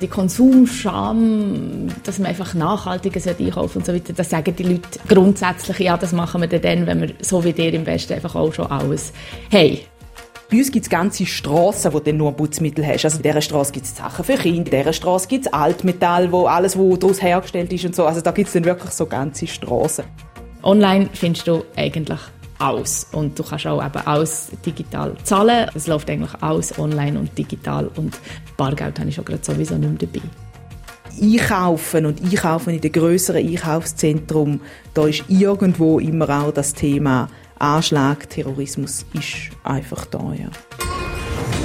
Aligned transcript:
Die 0.00 0.08
Konsumscham, 0.08 1.88
dass 2.04 2.18
man 2.18 2.28
einfach 2.28 2.52
nachhaltiger 2.52 3.20
einkaufen 3.30 3.78
und 3.78 3.86
so 3.86 3.94
weiter, 3.94 4.12
das 4.12 4.28
sagen 4.28 4.54
die 4.54 4.62
Leute 4.62 5.00
grundsätzlich, 5.08 5.78
ja, 5.78 5.96
das 5.96 6.12
machen 6.12 6.42
wir 6.42 6.48
dann, 6.48 6.86
wenn 6.86 7.00
wir 7.00 7.14
so 7.20 7.42
wie 7.44 7.54
dir 7.54 7.72
im 7.72 7.86
Westen 7.86 8.12
einfach 8.12 8.34
auch 8.34 8.52
schon 8.52 8.66
alles 8.66 9.12
haben. 9.50 9.78
Bei 10.50 10.58
uns 10.58 10.70
gibt 10.70 10.84
es 10.84 10.90
ganze 10.90 11.24
Strassen, 11.26 11.92
wo 11.92 11.98
du 11.98 12.12
nur 12.12 12.32
Putzmittel 12.32 12.86
hast. 12.86 13.04
Also 13.04 13.16
in 13.16 13.22
dieser 13.22 13.40
Straße 13.40 13.72
gibt 13.72 13.86
es 13.86 13.96
Sachen 13.96 14.24
für 14.24 14.34
Kinder, 14.34 14.72
in 14.72 14.78
dieser 14.78 14.92
Straße 14.92 15.26
gibt 15.28 15.46
es 15.46 15.52
Altmetall, 15.52 16.30
wo 16.30 16.46
alles, 16.46 16.78
was 16.78 16.98
daraus 16.98 17.22
hergestellt 17.22 17.72
ist 17.72 17.84
und 17.86 17.96
so. 17.96 18.04
Also 18.04 18.20
da 18.20 18.30
gibt 18.30 18.48
es 18.48 18.52
dann 18.52 18.64
wirklich 18.64 18.92
so 18.92 19.06
ganze 19.06 19.46
Strassen. 19.46 20.04
Online 20.62 21.08
findest 21.12 21.48
du 21.48 21.64
eigentlich 21.74 22.20
alles. 22.58 23.06
Und 23.12 23.38
du 23.38 23.42
kannst 23.42 23.66
auch 23.66 23.84
eben 23.84 24.06
alles 24.06 24.50
digital 24.64 25.14
zahlen. 25.24 25.70
Es 25.74 25.86
läuft 25.86 26.08
eigentlich 26.10 26.34
alles 26.40 26.78
online 26.78 27.18
und 27.18 27.36
digital. 27.36 27.88
Und 27.96 28.18
Bargeld 28.56 28.98
habe 28.98 29.08
ich 29.08 29.14
schon 29.14 29.24
gerade 29.24 29.44
sowieso 29.44 29.76
nicht 29.76 30.00
mehr 30.00 30.08
dabei. 30.08 30.26
Einkaufen 31.20 32.06
und 32.06 32.22
Einkaufen 32.22 32.74
in 32.74 32.80
den 32.80 32.92
grösseren 32.92 33.46
Einkaufszentrum, 33.46 34.60
da 34.92 35.06
ist 35.06 35.24
irgendwo 35.28 35.98
immer 35.98 36.28
auch 36.28 36.52
das 36.52 36.74
Thema 36.74 37.28
Anschlag, 37.58 38.28
Terrorismus 38.28 39.06
ist 39.14 39.50
einfach 39.64 40.04
da, 40.06 40.34
ja. 40.34 40.50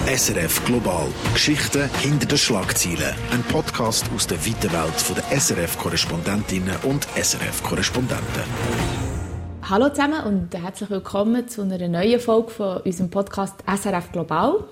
SRF 0.07 0.63
Global. 0.65 1.07
Geschichten 1.33 1.89
hinter 1.99 2.25
den 2.25 2.37
Schlagzeilen. 2.37 3.13
Ein 3.31 3.43
Podcast 3.43 4.05
aus 4.15 4.27
der 4.27 4.37
weiten 4.45 4.71
Welt 4.71 5.15
der 5.15 5.39
SRF-Korrespondentinnen 5.39 6.75
und 6.83 7.07
SRF-Korrespondenten. 7.15 9.10
Hallo 9.71 9.87
zusammen 9.87 10.21
und 10.25 10.53
herzlich 10.53 10.89
willkommen 10.89 11.47
zu 11.47 11.61
einer 11.61 11.87
neuen 11.87 12.19
Folge 12.19 12.49
von 12.49 12.81
unserem 12.81 13.09
Podcast 13.09 13.63
SRF 13.65 14.11
Global. 14.11 14.65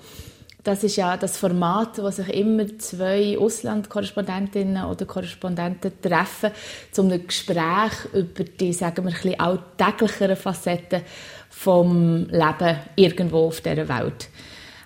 Das 0.62 0.84
ist 0.84 0.96
ja 0.96 1.16
das 1.16 1.38
Format, 1.38 1.96
wo 2.02 2.10
sich 2.10 2.28
immer 2.28 2.66
zwei 2.76 3.38
Auslandkorrespondentinnen 3.38 4.84
oder 4.84 5.06
Korrespondenten 5.06 6.02
treffen, 6.02 6.50
um 6.98 7.10
ein 7.10 7.26
Gespräch 7.26 8.12
über 8.12 8.44
die, 8.44 8.74
sagen 8.74 9.06
wir, 9.06 9.14
ein 9.24 9.40
alltäglicheren 9.40 10.36
Facetten 10.36 11.00
vom 11.48 12.26
Leben 12.26 12.76
irgendwo 12.96 13.46
auf 13.46 13.62
dieser 13.62 13.88
Welt. 13.88 14.28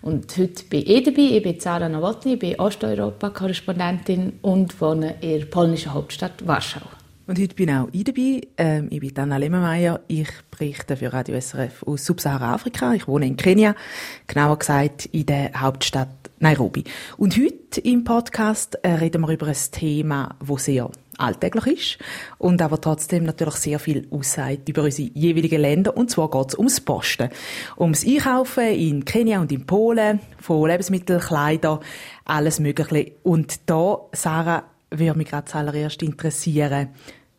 Und 0.00 0.38
heute 0.38 0.64
bin 0.70 0.84
ich 0.86 1.02
dabei, 1.02 1.22
ich 1.22 1.42
bin 1.42 1.58
Zara 1.58 1.88
Nowotny, 1.88 2.34
ich 2.34 2.38
bin 2.38 2.60
Osteuropa-Korrespondentin 2.60 4.38
und 4.42 4.80
wohne 4.80 5.16
in 5.22 5.40
der 5.40 5.46
polnischen 5.46 5.92
Hauptstadt 5.92 6.46
Warschau. 6.46 6.82
Und 7.26 7.38
heute 7.40 7.54
bin 7.54 7.70
auch 7.70 7.88
ich 7.92 8.04
dabei. 8.04 8.42
Ähm, 8.58 8.88
ich 8.90 9.00
bin 9.00 9.16
Anna 9.16 9.38
Lemmermeier. 9.38 10.00
Ich 10.08 10.28
berichte 10.50 10.94
für 10.94 11.10
Radio 11.10 11.40
SRF 11.40 11.82
aus 11.84 12.04
Subsahara-Afrika. 12.04 12.92
Ich 12.92 13.08
wohne 13.08 13.26
in 13.26 13.36
Kenia, 13.36 13.74
genauer 14.26 14.58
gesagt 14.58 15.06
in 15.06 15.24
der 15.24 15.52
Hauptstadt 15.58 16.10
Nairobi. 16.40 16.84
Und 17.16 17.38
heute 17.38 17.80
im 17.80 18.04
Podcast 18.04 18.74
äh, 18.82 18.90
reden 18.90 19.22
wir 19.22 19.32
über 19.32 19.46
ein 19.46 19.56
Thema, 19.72 20.36
das 20.46 20.66
sehr 20.66 20.90
alltäglich 21.16 21.66
ist 21.66 21.98
und 22.38 22.60
aber 22.60 22.78
trotzdem 22.78 23.24
natürlich 23.24 23.54
sehr 23.54 23.78
viel 23.78 24.06
aussagt 24.10 24.68
über 24.68 24.82
unsere 24.82 25.08
jeweiligen 25.14 25.62
Länder. 25.62 25.96
Und 25.96 26.10
zwar 26.10 26.28
geht 26.28 26.48
es 26.48 26.58
ums 26.58 26.80
Posten. 26.82 27.30
Ums 27.78 28.04
Einkaufen 28.04 28.68
in 28.68 29.04
Kenia 29.06 29.40
und 29.40 29.50
in 29.50 29.64
Polen, 29.64 30.20
von 30.40 30.68
Lebensmitteln, 30.68 31.20
Kleider, 31.20 31.80
alles 32.26 32.60
Mögliche. 32.60 33.12
Und 33.22 33.70
da, 33.70 34.00
Sarah, 34.12 34.64
würde 34.98 35.18
mich 35.18 35.28
gerade 35.28 35.46
zuallererst 35.46 36.02
interessieren. 36.02 36.88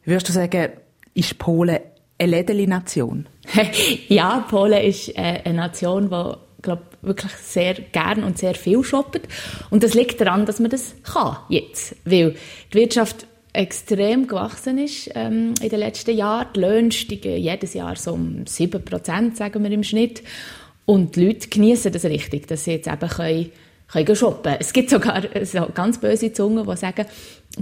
Würdest 0.03 0.29
du 0.29 0.33
sagen, 0.33 0.69
ist 1.13 1.37
Polen 1.37 1.79
eine 2.17 2.31
Lädeli-Nation? 2.31 3.27
ja, 4.07 4.45
Polen 4.49 4.83
ist 4.83 5.09
äh, 5.09 5.41
eine 5.43 5.53
Nation, 5.55 6.09
die 6.09 6.33
glaube 6.61 6.83
wirklich 7.01 7.31
sehr 7.33 7.75
gern 7.75 8.23
und 8.23 8.37
sehr 8.37 8.55
viel 8.55 8.83
shoppt. 8.83 9.21
Und 9.69 9.83
das 9.83 9.93
liegt 9.93 10.19
daran, 10.19 10.45
dass 10.45 10.59
man 10.59 10.71
das 10.71 10.95
kann 11.03 11.37
jetzt, 11.49 11.95
weil 12.05 12.35
die 12.73 12.77
Wirtschaft 12.77 13.27
extrem 13.53 14.27
gewachsen 14.27 14.77
ist 14.77 15.09
ähm, 15.15 15.53
in 15.61 15.69
den 15.69 15.79
letzten 15.79 16.15
Jahren. 16.15 16.47
Die 16.55 16.59
Löhne 16.59 16.91
steigen 16.91 17.37
jedes 17.37 17.73
Jahr 17.73 17.95
so 17.95 18.13
um 18.13 18.43
7%, 18.43 19.35
sagen 19.35 19.63
wir 19.63 19.71
im 19.71 19.83
Schnitt. 19.83 20.23
Und 20.85 21.15
die 21.15 21.25
Leute 21.25 21.47
genießen 21.47 21.91
das 21.91 22.03
richtig, 22.03 22.47
dass 22.47 22.65
sie 22.65 22.73
jetzt 22.73 22.87
eben 22.87 23.09
können 23.09 23.51
können 23.87 24.15
shoppen. 24.15 24.55
Es 24.59 24.73
gibt 24.73 24.89
sogar 24.89 25.21
so 25.43 25.67
ganz 25.73 25.99
böse 25.99 26.33
Zungen, 26.33 26.67
die 26.67 26.77
sagen, 26.77 27.05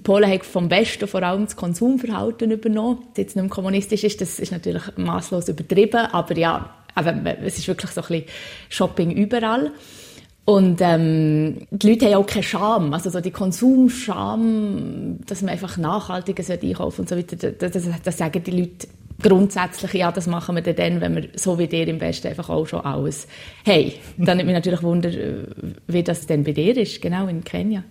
Polen 0.04 0.32
hat 0.32 0.46
vom 0.46 0.70
Westen 0.72 1.08
vor 1.08 1.24
allem 1.24 1.46
das 1.46 1.56
Konsumverhalten 1.56 2.52
übernommen. 2.52 3.00
Das 3.10 3.18
jetzt 3.18 3.36
nicht 3.36 3.44
mehr 3.44 3.50
kommunistisch 3.50 4.04
ist, 4.04 4.22
das 4.22 4.40
ist 4.40 4.52
natürlich 4.52 4.84
maßlos 4.96 5.50
übertrieben, 5.50 6.08
aber 6.12 6.38
ja, 6.38 6.70
es 7.44 7.58
ist 7.58 7.68
wirklich 7.68 7.92
so 7.92 8.02
ein 8.02 8.08
bisschen 8.08 8.26
Shopping 8.70 9.12
überall. 9.12 9.72
Und 10.46 10.82
ähm, 10.82 11.68
die 11.72 11.92
Leute 11.92 12.08
haben 12.08 12.16
auch 12.16 12.26
keine 12.26 12.44
Scham, 12.44 12.94
also 12.94 13.10
so 13.10 13.22
die 13.22 13.32
Konsumscham, 13.32 15.20
dass 15.26 15.42
man 15.42 15.52
einfach 15.52 15.78
nachhaltiger 15.78 16.44
einkaufen 16.50 17.02
und 17.02 17.10
so 17.10 17.16
weiter, 17.16 17.52
das, 17.52 17.72
das, 17.72 17.84
das 18.04 18.18
sagen 18.18 18.44
die 18.44 18.52
Leute 18.52 18.88
grundsätzlich, 19.22 19.94
ja, 19.94 20.12
das 20.12 20.28
machen 20.28 20.56
wir 20.56 20.74
dann, 20.74 21.02
wenn 21.02 21.16
wir 21.16 21.30
so 21.36 21.58
wie 21.60 21.68
dir 21.68 21.88
im 21.88 22.02
Westen 22.02 22.28
einfach 22.28 22.50
auch 22.50 22.66
schon 22.68 22.82
alles 22.82 23.28
haben. 23.66 23.94
Dann 24.18 24.38
nimmt 24.38 24.48
mich 24.48 24.56
natürlich 24.56 24.84
Wunder, 24.84 25.12
wie 25.88 26.04
das 26.04 26.26
denn 26.26 26.44
bei 26.44 26.52
dir 26.52 26.76
ist, 26.78 27.02
genau 27.02 27.28
in 27.28 27.44
Kenia. 27.44 27.84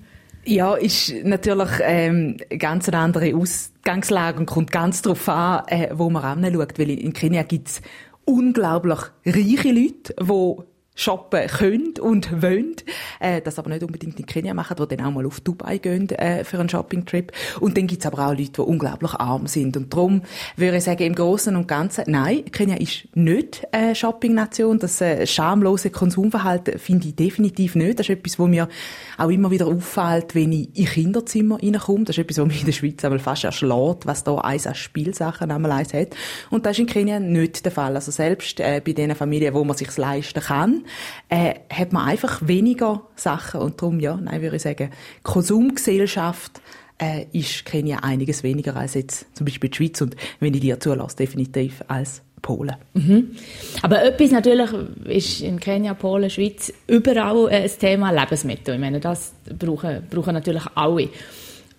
Ja, 0.44 0.74
ist 0.74 1.14
natürlich 1.24 1.70
ähm, 1.82 2.36
ganz 2.58 2.88
eine 2.88 2.98
andere 2.98 3.34
Ausgangslage 3.34 4.40
und 4.40 4.46
kommt 4.46 4.72
ganz 4.72 5.00
darauf 5.00 5.28
an, 5.28 5.62
äh, 5.68 5.90
wo 5.92 6.10
man 6.10 6.24
anschaut. 6.24 6.78
Weil 6.78 6.90
in 6.90 7.12
Kenia 7.12 7.44
gibt 7.44 7.68
es 7.68 7.82
unglaublich 8.24 8.98
reiche 9.24 9.70
Leute, 9.70 10.14
die 10.20 10.71
shoppen 10.94 11.46
können 11.48 11.94
und 12.00 12.42
wollen, 12.42 12.76
äh, 13.18 13.40
das 13.40 13.58
aber 13.58 13.70
nicht 13.70 13.82
unbedingt 13.82 14.20
in 14.20 14.26
Kenia 14.26 14.52
machen, 14.52 14.76
die 14.78 14.96
dann 14.96 15.06
auch 15.06 15.10
mal 15.10 15.24
auf 15.24 15.40
Dubai 15.40 15.78
gehen 15.78 16.08
äh, 16.10 16.44
für 16.44 16.58
einen 16.58 16.68
Shopping-Trip. 16.68 17.32
Und 17.60 17.76
dann 17.76 17.86
gibt's 17.86 18.04
aber 18.04 18.26
auch 18.26 18.36
Leute, 18.36 18.52
die 18.52 18.60
unglaublich 18.60 19.14
arm 19.14 19.46
sind. 19.46 19.76
Und 19.76 19.92
darum 19.92 20.22
würde 20.56 20.76
ich 20.76 20.84
sagen, 20.84 21.02
im 21.04 21.14
Großen 21.14 21.56
und 21.56 21.66
Ganzen, 21.66 22.04
nein, 22.08 22.44
Kenia 22.44 22.76
ist 22.76 23.08
nicht 23.14 23.66
eine 23.72 23.94
Shopping-Nation. 23.94 24.78
Das 24.78 25.00
äh, 25.00 25.26
schamlose 25.26 25.90
Konsumverhalten 25.90 26.78
finde 26.78 27.08
ich 27.08 27.16
definitiv 27.16 27.74
nicht. 27.74 27.98
Das 27.98 28.08
ist 28.08 28.18
etwas, 28.18 28.38
wo 28.38 28.46
mir 28.46 28.68
auch 29.16 29.30
immer 29.30 29.50
wieder 29.50 29.66
auffällt, 29.68 30.34
wenn 30.34 30.52
ich 30.52 30.76
in 30.76 30.86
Kinderzimmer 30.86 31.58
reinkomme. 31.62 32.04
Das 32.04 32.18
ist 32.18 32.22
etwas, 32.22 32.38
was 32.38 32.46
mich 32.46 32.60
in 32.60 32.66
der 32.66 32.72
Schweiz 32.72 33.02
einmal 33.04 33.18
fast 33.18 33.44
erschlägt, 33.44 34.06
was 34.06 34.24
da 34.24 34.36
eins 34.38 34.66
an 34.66 34.74
Spielsachen 34.74 35.50
einmal 35.50 35.72
eins 35.72 35.94
hat. 35.94 36.08
Und 36.50 36.66
das 36.66 36.72
ist 36.72 36.80
in 36.80 36.86
Kenia 36.86 37.18
nicht 37.18 37.64
der 37.64 37.72
Fall. 37.72 37.94
Also 37.94 38.10
selbst 38.10 38.60
äh, 38.60 38.82
bei 38.84 38.92
den 38.92 39.14
Familien, 39.14 39.54
wo 39.54 39.64
man 39.64 39.76
sich 39.76 39.96
leisten 39.96 40.40
kann, 40.40 40.82
äh, 41.28 41.54
hat 41.70 41.92
man 41.92 42.08
einfach 42.08 42.46
weniger 42.46 43.02
Sachen. 43.16 43.60
Und 43.60 43.80
darum, 43.80 44.00
ja, 44.00 44.16
nein, 44.16 44.42
würde 44.42 44.56
ich 44.56 44.62
sagen, 44.62 44.90
Konsumgesellschaft 45.22 46.60
äh, 46.98 47.26
ist 47.32 47.64
Kenia 47.64 47.98
einiges 47.98 48.42
weniger 48.42 48.76
als 48.76 48.94
jetzt 48.94 49.26
zum 49.36 49.44
Beispiel 49.44 49.70
die 49.70 49.76
Schweiz 49.76 50.00
und 50.00 50.16
wenn 50.40 50.54
ich 50.54 50.60
dir 50.60 50.78
zulasse, 50.78 51.16
definitiv 51.16 51.82
als 51.88 52.22
Polen. 52.40 52.76
Mhm. 52.94 53.36
Aber 53.82 54.04
etwas 54.04 54.32
natürlich 54.32 54.70
ist 55.04 55.40
in 55.40 55.60
Kenia, 55.60 55.94
Polen, 55.94 56.28
Schweiz 56.28 56.72
überall 56.88 57.48
äh, 57.50 57.62
ein 57.62 57.70
Thema 57.78 58.10
Lebensmittel. 58.10 58.74
Ich 58.74 58.80
meine, 58.80 59.00
das 59.00 59.32
brauchen, 59.58 60.06
brauchen 60.10 60.34
natürlich 60.34 60.64
alle. 60.74 61.08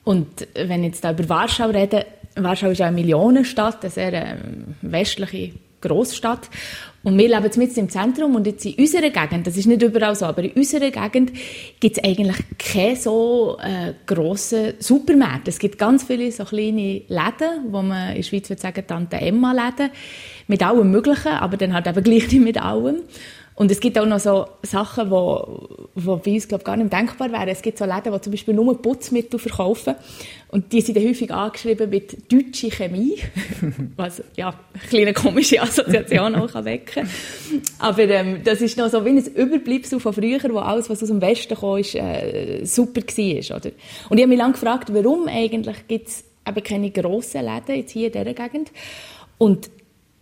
Und 0.06 0.48
wenn 0.56 0.84
ich 0.84 0.92
jetzt 0.92 1.04
da 1.04 1.12
über 1.12 1.28
Warschau 1.30 1.70
rede, 1.70 2.06
Warschau 2.36 2.70
ist 2.70 2.82
eine 2.82 2.96
Millionenstadt, 2.96 3.84
eine 3.84 3.92
sehr 3.92 4.14
ähm, 4.14 4.76
westliche 4.82 5.52
Großstadt. 5.82 6.50
Und 7.06 7.18
wir 7.18 7.28
leben 7.28 7.62
jetzt 7.62 7.78
im 7.78 7.90
Zentrum 7.90 8.36
und 8.36 8.48
jetzt 8.48 8.66
in 8.66 8.76
unserer 8.76 9.10
Gegend, 9.10 9.46
das 9.46 9.58
ist 9.58 9.66
nicht 9.66 9.82
überall 9.82 10.16
so, 10.16 10.26
aber 10.26 10.44
in 10.44 10.52
unserer 10.52 10.90
Gegend 10.90 11.34
gibt 11.82 11.98
es 11.98 12.04
eigentlich 12.04 12.38
keine 12.58 12.96
so 12.96 13.58
äh, 13.62 13.94
grossen 14.06 14.76
Supermärkte. 14.80 15.50
Es 15.50 15.60
gibt 15.60 15.78
ganz 15.78 16.04
viele 16.04 16.32
so 16.32 16.46
kleine 16.46 17.02
Läden, 17.10 17.72
wo 17.72 17.82
man 17.82 18.12
in 18.12 18.16
der 18.16 18.24
Schweiz 18.24 18.50
würde 18.50 18.62
sagen, 18.62 18.88
Tante 18.88 19.18
Emma-Läden, 19.18 19.90
mit 20.48 20.64
allem 20.64 20.92
Möglichen, 20.92 21.34
aber 21.34 21.58
dann 21.58 21.74
halt 21.74 21.88
eben 21.88 22.04
gleich 22.04 22.32
nicht 22.32 22.42
mit 22.42 22.62
allem. 22.62 23.02
Und 23.56 23.70
es 23.70 23.80
gibt 23.80 23.98
auch 24.00 24.06
noch 24.06 24.20
so 24.20 24.48
Sachen, 24.64 25.06
die 25.06 25.12
wo, 25.12 25.88
wo 25.94 26.18
bei 26.18 26.34
uns 26.34 26.48
glaub, 26.48 26.64
gar 26.64 26.76
nicht 26.76 26.92
denkbar 26.92 27.32
wären. 27.32 27.48
Es 27.50 27.62
gibt 27.62 27.78
so 27.78 27.86
Läden, 27.86 28.12
die 28.12 28.22
zum 28.22 28.32
Beispiel 28.32 28.54
nur 28.54 28.82
Putzmittel 28.82 29.40
verkaufen. 29.40 29.96
Und 30.50 30.72
die 30.72 30.82
sind 30.82 30.98
dann 30.98 31.08
häufig 31.08 31.32
angeschrieben 31.32 31.90
mit 31.90 32.32
«deutsche 32.32 32.70
Chemie», 32.70 33.18
was 33.96 34.24
ja 34.36 34.50
eine 34.50 34.84
kleine 34.90 35.14
komische 35.14 35.62
Assoziation 35.62 36.36
auch 36.36 36.52
kann 36.52 36.66
wecken 36.66 37.08
Aber 37.80 38.04
ähm, 38.04 38.42
das 38.44 38.62
ist 38.62 38.78
noch 38.78 38.90
so 38.90 39.06
wie 39.06 39.10
ein 39.10 39.18
Überbleibsel 39.18 40.00
von 40.00 40.14
früher, 40.14 40.40
wo 40.50 40.60
alles, 40.60 40.90
was 40.90 41.02
aus 41.04 41.10
dem 41.10 41.22
Westen 41.22 41.56
kam, 41.56 41.78
äh, 41.78 42.66
super 42.66 43.02
war. 43.02 43.58
Oder? 43.58 43.72
Und 44.10 44.18
ich 44.18 44.24
habe 44.24 44.28
mich 44.28 44.38
lange 44.38 44.54
gefragt, 44.54 44.94
warum 44.94 45.28
eigentlich 45.28 45.88
gibt 45.88 46.08
es 46.08 46.24
eben 46.48 46.64
keine 46.64 46.92
grossen 46.92 47.46
Läden 47.46 47.76
jetzt 47.76 47.92
hier 47.92 48.08
in 48.08 48.14
dieser 48.14 48.34
Gegend. 48.34 48.72
Und 49.38 49.70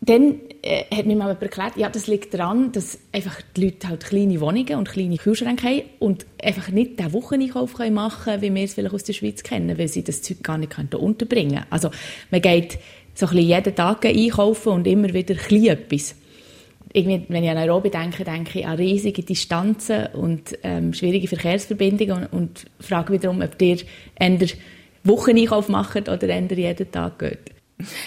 dann 0.04 0.40
äh, 0.64 0.84
hat 0.96 1.06
mir 1.06 1.16
mal 1.16 1.26
jemand 1.26 1.44
erklärt, 1.44 1.78
ja, 1.78 1.88
das 1.88 2.08
liegt 2.08 2.34
daran, 2.34 2.72
dass 2.72 2.98
einfach 3.12 3.40
die 3.56 3.66
Leute 3.66 3.88
halt 3.88 4.04
kleine 4.04 4.42
Wohnungen 4.42 4.76
und 4.76 4.90
kleine 4.90 5.18
Kühlschränke 5.18 5.68
haben 5.68 5.84
und 6.00 6.26
einfach 6.42 6.70
nicht 6.70 7.00
den 7.00 7.14
Wocheneinkauf 7.14 7.78
machen 7.78 8.24
können, 8.24 8.42
wie 8.42 8.54
wir 8.54 8.64
es 8.64 8.74
vielleicht 8.74 8.96
aus 8.96 9.04
der 9.04 9.14
Schweiz 9.14 9.44
kennen, 9.44 9.78
weil 9.78 9.88
sie 9.88 10.04
das 10.04 10.24
Zeug 10.24 10.42
gar 10.42 10.58
nicht 10.58 10.74
unterbringen 10.96 11.52
können. 11.52 11.66
Also 11.70 11.92
man 12.32 12.42
geht 12.42 12.80
so 13.14 13.28
ein 13.28 13.36
bisschen 13.36 13.48
jeden 13.48 13.76
Tag 13.76 14.06
einkaufen 14.06 14.70
und 14.70 14.88
immer 14.88 15.14
wieder 15.14 15.36
ein 15.36 15.66
etwas. 15.68 16.16
irgendwie, 16.94 17.24
wenn 17.28 17.44
ich 17.44 17.50
an 17.50 17.58
Nairobi 17.58 17.92
denke, 17.92 18.24
denke 18.24 18.60
ich 18.60 18.66
an 18.66 18.78
riesige 18.78 19.22
Distanzen 19.22 20.08
und 20.14 20.58
ähm, 20.64 20.94
schwierige 20.94 21.28
Verkehrsverbindungen 21.28 22.26
und, 22.28 22.34
und 22.34 22.66
frage 22.80 23.14
wiederum, 23.14 23.42
ob 23.42 23.62
ihr 23.62 23.78
eher 24.20 24.48
Wocheneinkauf 25.04 25.70
macht 25.70 26.10
oder 26.10 26.28
eher 26.28 26.52
jeden 26.52 26.92
Tag 26.92 27.20
geht. 27.20 27.61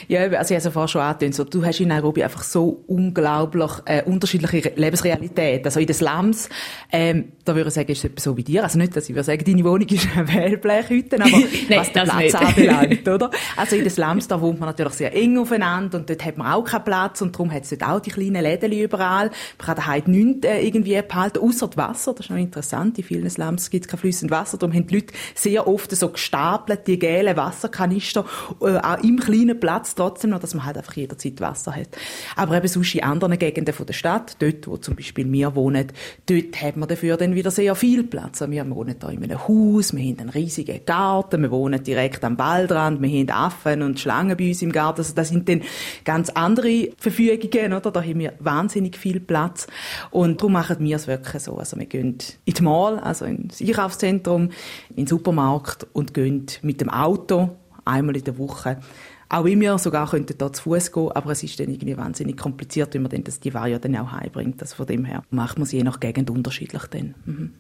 Ja, 0.09 0.23
also 0.23 0.55
ich 0.55 0.65
habe 0.65 0.85
es 0.85 0.91
schon 0.91 1.01
angetönt, 1.01 1.35
so, 1.35 1.45
du 1.45 1.65
hast 1.65 1.81
in 1.81 1.89
Nairobi 1.89 2.23
einfach 2.25 2.43
so 2.43 2.83
unglaublich 2.87 3.71
äh, 3.87 4.03
unterschiedliche 4.05 4.73
Lebensrealitäten. 4.77 5.65
Also 5.65 5.81
in 5.81 5.87
den 5.87 5.95
Slums, 5.95 6.49
ähm, 6.93 7.33
da 7.45 7.55
würde 7.55 7.69
ich 7.69 7.75
sagen, 7.75 7.91
ist 7.91 7.99
es 7.99 8.05
etwa 8.05 8.21
so 8.21 8.37
wie 8.37 8.45
dir. 8.45 8.63
Also 8.63 8.79
nicht, 8.79 8.97
dass 8.97 9.09
ich 9.09 9.15
würde 9.15 9.25
sagen, 9.25 9.45
deine 9.45 9.65
Wohnung 9.65 9.89
ist 9.89 10.09
ein 10.17 10.33
Wellblechhütte, 10.33 11.17
aber 11.17 11.31
Nein, 11.69 11.79
was 11.79 11.93
den 11.93 12.05
Platz 12.05 12.35
anbelangt, 12.35 13.09
oder? 13.09 13.31
Also 13.57 13.77
in 13.77 13.83
den 13.83 13.91
Slums, 13.91 14.29
da 14.29 14.41
wohnt 14.41 14.61
man 14.61 14.69
natürlich 14.69 14.95
sehr 14.95 15.15
eng 15.15 15.39
aufeinander 15.39 15.99
und 15.99 16.09
dort 16.09 16.25
hat 16.25 16.37
man 16.37 16.53
auch 16.53 16.65
keinen 16.65 16.85
Platz 16.85 17.23
und 17.23 17.35
darum 17.35 17.53
hat 17.53 17.65
es 17.65 17.71
dort 17.71 17.83
auch 17.83 18.01
die 18.01 18.11
kleinen 18.11 18.43
Läden 18.43 18.73
überall. 18.73 19.31
Man 19.59 19.67
kann 19.67 19.77
daheim 19.77 20.03
nichts 20.07 20.47
äh, 20.47 20.61
irgendwie 20.61 21.01
behalten, 21.01 21.39
außer 21.39 21.69
das 21.69 21.77
Wasser. 21.77 22.15
Das 22.15 22.27
ist 22.27 22.31
noch 22.31 22.39
interessant. 22.39 22.99
In 22.99 23.05
vielen 23.05 23.29
Slums 23.31 23.71
gibt 23.71 23.87
es 23.87 23.91
kein 23.91 24.01
flüssendes 24.01 24.37
Wasser. 24.37 24.59
Darum 24.59 24.75
haben 24.75 24.87
die 24.87 24.95
Leute 24.97 25.15
sehr 25.35 25.67
oft 25.67 25.91
so 25.95 26.09
gestapelt, 26.09 26.87
die 26.87 26.99
gelben 26.99 27.37
Wasserkanister, 27.37 28.25
äh, 28.61 28.79
auch 28.79 29.03
im 29.03 29.19
kleinen 29.19 29.59
Platz 29.65 29.95
trotzdem 29.95 30.29
noch, 30.29 30.41
dass 30.41 30.53
man 30.53 30.67
halt 30.67 30.77
einfach 30.77 30.93
jederzeit 30.93 31.41
Wasser 31.41 31.75
hat. 31.75 31.89
Aber 32.37 32.55
eben 32.55 32.69
sonst 32.69 32.95
in 32.95 33.03
anderen 33.03 33.39
Gegenden 33.39 33.73
von 33.73 33.87
der 33.87 33.95
Stadt, 33.95 34.37
dort, 34.41 34.67
wo 34.67 34.77
zum 34.77 34.95
Beispiel 34.95 35.33
wir 35.33 35.55
wohnen, 35.55 35.87
dort 36.27 36.61
hat 36.61 36.77
man 36.77 36.87
dafür 36.87 37.17
dann 37.17 37.35
wieder 37.35 37.51
sehr 37.51 37.75
viel 37.75 38.05
Platz. 38.05 38.43
Also 38.43 38.53
wir 38.53 38.69
wohnen 38.69 38.97
da 38.99 39.09
in 39.09 39.25
einem 39.25 39.49
Haus, 39.49 39.95
wir 39.95 40.03
haben 40.03 40.19
einen 40.19 40.29
riesigen 40.29 40.85
Garten, 40.85 41.41
wir 41.41 41.51
wohnen 41.51 41.83
direkt 41.83 42.23
am 42.25 42.37
Waldrand, 42.37 43.01
wir 43.01 43.09
haben 43.09 43.31
Affen 43.31 43.81
und 43.81 43.99
Schlangen 43.99 44.37
bei 44.37 44.49
uns 44.49 44.61
im 44.61 44.71
Garten. 44.71 45.01
Also 45.01 45.15
das 45.15 45.31
sind 45.31 45.49
dann 45.49 45.63
ganz 46.05 46.29
andere 46.29 46.91
Verfügungen, 46.99 47.73
oder? 47.73 47.91
Da 47.91 48.03
haben 48.03 48.19
wir 48.19 48.35
wahnsinnig 48.41 48.99
viel 48.99 49.19
Platz. 49.19 49.67
Und 50.11 50.43
darum 50.43 50.53
machen 50.53 50.77
wir 50.81 50.97
es 50.97 51.07
wirklich 51.07 51.43
so. 51.43 51.57
Also 51.57 51.79
wir 51.79 51.87
gehen 51.87 52.19
in 52.45 52.53
die 52.53 52.63
Mall, 52.63 52.99
also 52.99 53.25
ins 53.25 53.63
Einkaufszentrum, 53.63 54.51
in 54.91 54.97
den 54.97 55.07
Supermarkt 55.07 55.87
und 55.95 56.13
gehen 56.13 56.45
mit 56.61 56.83
dem 56.83 56.91
Auto 56.91 57.57
einmal 57.87 58.17
in 58.17 58.25
der 58.25 58.37
Woche 58.37 58.79
auch 59.29 59.45
wir 59.45 59.79
sogar 59.79 60.09
könnten 60.09 60.37
da 60.39 60.53
zu 60.53 60.63
Fuß 60.63 60.93
gehen, 60.93 61.11
aber 61.13 61.33
es 61.33 61.43
ist 61.43 61.59
dann 61.59 61.69
irgendwie 61.69 61.97
wahnsinnig 61.97 62.37
kompliziert, 62.37 62.95
wenn 62.95 63.03
man 63.03 63.11
dann 63.11 63.25
das 63.25 63.41
die 63.41 63.55
Ware 63.55 63.79
dann 63.79 63.97
auch 63.97 64.13
heimbringt. 64.13 64.61
Also 64.61 64.77
von 64.77 64.87
dem 64.87 65.05
her 65.05 65.23
macht 65.31 65.59
man 65.59 65.65
es 65.65 65.73
je 65.73 65.83
nach 65.83 66.01
Gegend 66.01 66.31
unterschiedlich 66.31 66.85
dann. 66.91 67.15
Mhm. 67.25 67.53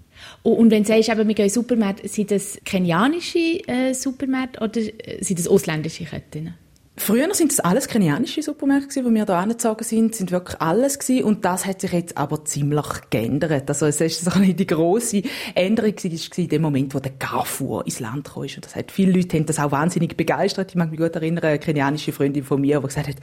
Oh, 0.43 0.53
und 0.53 0.71
wenn 0.71 0.83
du 0.83 0.89
sagst, 0.89 1.09
eben, 1.09 1.27
wir 1.27 1.35
gehen 1.35 1.47
in 1.47 1.51
Supermärkte, 1.51 2.09
sind 2.09 2.31
das 2.31 2.59
kenianische 2.65 3.67
äh, 3.67 3.95
Supermärkte 3.95 4.61
oder 4.63 4.81
äh, 4.81 5.23
sind 5.23 5.39
das 5.39 5.49
ausländische 5.49 6.05
Ketten? 6.05 6.55
Früher 6.96 7.35
sind 7.35 7.50
es 7.50 7.58
alles 7.58 7.88
kenianische 7.88 8.41
Supermärkte, 8.41 9.05
wo 9.05 9.11
wir 9.11 9.25
hier 9.25 9.35
angezogen 9.35 9.82
sind, 9.82 10.14
sind 10.14 10.31
wirklich 10.31 10.61
alles 10.61 11.00
gewesen. 11.00 11.25
Und 11.25 11.44
das 11.44 11.67
hat 11.67 11.81
sich 11.81 11.93
jetzt 11.93 12.17
aber 12.17 12.44
ziemlich 12.44 12.87
geändert. 13.11 13.69
Also 13.69 13.87
es 13.87 14.00
ist 14.00 14.25
so 14.25 14.31
eine 14.31 14.55
die 14.55 14.67
grosse 14.67 15.23
Änderung 15.56 15.96
gewesen, 15.96 16.31
in 16.37 16.49
dem 16.49 16.62
Moment, 16.62 16.94
wo 16.94 17.00
der 17.00 17.11
Carrefour 17.19 17.85
ins 17.85 17.99
Land 17.99 18.32
kam. 18.32 18.44
Und 18.44 18.64
das 18.64 18.76
hat, 18.76 18.93
viele 18.93 19.11
Leute 19.11 19.37
haben 19.37 19.44
das 19.46 19.58
auch 19.58 19.73
wahnsinnig 19.73 20.17
begeistert. 20.17 20.70
Ich 20.70 20.76
mag 20.76 20.93
mich 20.93 21.00
gut 21.00 21.17
erinnern, 21.17 21.44
eine 21.44 21.58
kenianische 21.58 22.12
Freundin 22.12 22.44
von 22.44 22.61
mir, 22.61 22.79
die 22.79 22.87
gesagt 22.87 23.08
hat, 23.08 23.17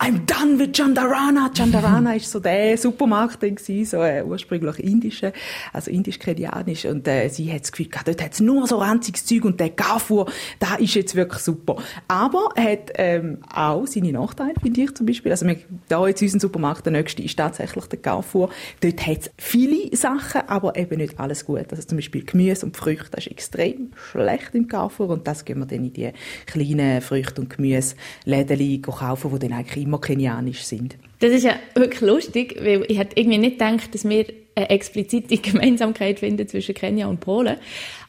I'm 0.00 0.26
done 0.26 0.58
with 0.58 0.72
Chandarana. 0.72 1.52
Chandarana 1.56 2.16
ist 2.16 2.28
so 2.28 2.40
der 2.40 2.76
Supermarkt 2.76 3.38
gewesen, 3.38 3.84
so 3.84 4.02
äh, 4.02 4.24
ursprünglich 4.24 4.80
indische, 4.80 5.32
also 5.72 5.88
indisch-kenianisch. 5.88 6.84
Und 6.86 7.06
äh, 7.06 7.28
sie 7.28 7.52
hat 7.52 7.62
das 7.62 7.70
Gefühl 7.70 7.90
gehabt, 7.90 8.08
dort 8.08 8.24
hat 8.24 8.32
es 8.32 8.40
nur 8.40 8.66
so 8.66 8.78
ranziges 8.78 9.24
Zeug 9.24 9.44
und 9.44 9.60
der 9.60 9.70
Carrefour, 9.70 10.26
da 10.58 10.74
ist 10.74 10.94
jetzt 10.94 11.14
wirklich 11.14 11.42
super. 11.42 11.76
Aber 12.08 12.48
hat 12.56 12.90
ähm, 13.04 13.38
auch 13.52 13.86
seine 13.86 14.12
Nachteile, 14.12 14.54
finde 14.60 14.80
ich 14.80 14.94
zum 14.94 15.06
Beispiel. 15.06 15.30
Also 15.30 15.46
wir, 15.46 15.56
da 15.88 16.06
jetzt 16.08 16.22
unseren 16.22 16.40
Supermarkt, 16.40 16.86
der 16.86 16.92
nächste 16.92 17.22
ist 17.22 17.36
tatsächlich 17.36 17.84
der 17.86 17.98
Carrefour. 17.98 18.48
Dort 18.80 19.06
hat 19.06 19.18
es 19.20 19.30
viele 19.36 19.94
Sachen, 19.94 20.42
aber 20.46 20.76
eben 20.76 20.96
nicht 20.96 21.20
alles 21.20 21.44
gut. 21.44 21.66
Also 21.70 21.82
zum 21.82 21.98
Beispiel 21.98 22.24
Gemüse 22.24 22.64
und 22.64 22.76
Früchte, 22.76 23.10
das 23.10 23.26
ist 23.26 23.32
extrem 23.32 23.90
schlecht 24.10 24.54
im 24.54 24.68
Carrefour 24.68 25.10
und 25.10 25.26
das 25.26 25.44
gehen 25.44 25.58
wir 25.58 25.66
dann 25.66 25.84
in 25.84 25.92
die 25.92 26.10
kleinen 26.46 27.02
Früchte- 27.02 27.42
und 27.42 27.50
Gemüseläden 27.50 28.82
kaufen, 28.82 29.30
die 29.34 29.48
dann 29.48 29.58
eigentlich 29.58 29.84
immer 29.84 30.00
kenianisch 30.00 30.62
sind. 30.62 30.96
Das 31.20 31.30
ist 31.30 31.44
ja 31.44 31.54
wirklich 31.74 32.00
lustig, 32.00 32.56
weil 32.60 32.84
ich 32.88 32.98
hätte 32.98 33.16
irgendwie 33.16 33.38
nicht 33.38 33.58
gedacht, 33.58 33.94
dass 33.94 34.08
wir 34.08 34.26
eine 34.54 34.70
explizite 34.70 35.36
Gemeinsamkeit 35.38 36.20
finden 36.20 36.48
zwischen 36.48 36.74
Kenia 36.74 37.06
und 37.06 37.20
Polen. 37.20 37.56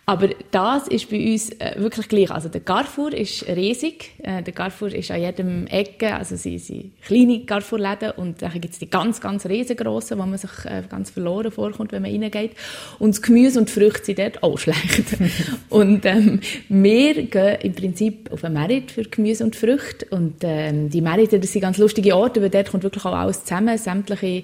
Aber 0.07 0.29
das 0.51 0.87
ist 0.87 1.09
bei 1.09 1.31
uns 1.31 1.49
äh, 1.49 1.73
wirklich 1.77 2.07
gleich. 2.07 2.29
Also 2.29 2.47
der 2.47 2.61
Carrefour 2.61 3.11
ist 3.11 3.47
riesig. 3.47 4.11
Äh, 4.21 4.43
der 4.43 4.53
Carrefour 4.53 4.93
ist 4.93 5.09
an 5.09 5.19
jedem 5.19 5.65
Ecke, 5.65 6.13
also 6.13 6.35
sie 6.35 6.59
sind 6.59 6.91
kleine 7.01 7.43
Carrefour-Läden 7.43 8.11
und 8.11 8.39
dann 8.43 8.51
gibt 8.51 8.73
es 8.73 8.79
die 8.79 8.89
ganz, 8.89 9.19
ganz 9.19 9.47
riesengroßen, 9.47 10.15
wo 10.19 10.25
man 10.27 10.37
sich 10.37 10.51
äh, 10.65 10.83
ganz 10.87 11.09
verloren 11.09 11.51
vorkommt, 11.51 11.91
wenn 11.91 12.03
man 12.03 12.11
reingeht. 12.11 12.51
Und 12.99 13.15
das 13.15 13.21
Gemüse 13.23 13.57
und 13.57 13.69
die 13.69 13.73
Früchte 13.73 14.05
sind 14.05 14.19
dort 14.19 14.43
auch 14.43 14.59
schlecht. 14.59 15.17
und 15.69 16.05
ähm, 16.05 16.39
wir 16.69 17.23
gehen 17.23 17.57
im 17.63 17.73
Prinzip 17.73 18.31
auf 18.31 18.43
einen 18.43 18.53
Merit 18.53 18.91
für 18.91 19.03
Gemüse 19.03 19.43
und 19.43 19.55
Früchte 19.55 20.05
und 20.11 20.35
ähm, 20.43 20.91
die 20.91 21.01
Merite, 21.01 21.39
das 21.39 21.51
sind 21.51 21.63
ganz 21.63 21.79
lustige 21.79 22.15
Orte, 22.15 22.43
weil 22.43 22.51
dort 22.51 22.69
kommt 22.69 22.83
wirklich 22.83 23.05
auch 23.05 23.15
alles 23.15 23.43
zusammen, 23.43 23.75
sämtliche 23.79 24.43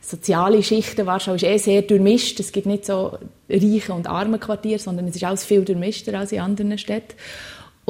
soziale 0.00 0.62
Schichten. 0.62 1.06
Warschau 1.06 1.34
ist 1.34 1.44
eh 1.44 1.58
sehr 1.58 1.82
durchmischt. 1.82 2.40
Es 2.40 2.52
gibt 2.52 2.66
nicht 2.66 2.84
so 2.84 3.18
reiche 3.48 3.92
und 3.92 4.06
arme 4.06 4.38
Quartiere, 4.38 4.78
sondern 4.78 5.08
es 5.08 5.16
ist 5.16 5.24
alles 5.24 5.44
viel 5.44 5.64
durchmischter 5.64 6.18
als 6.18 6.32
in 6.32 6.40
anderen 6.40 6.78
Städten. 6.78 7.14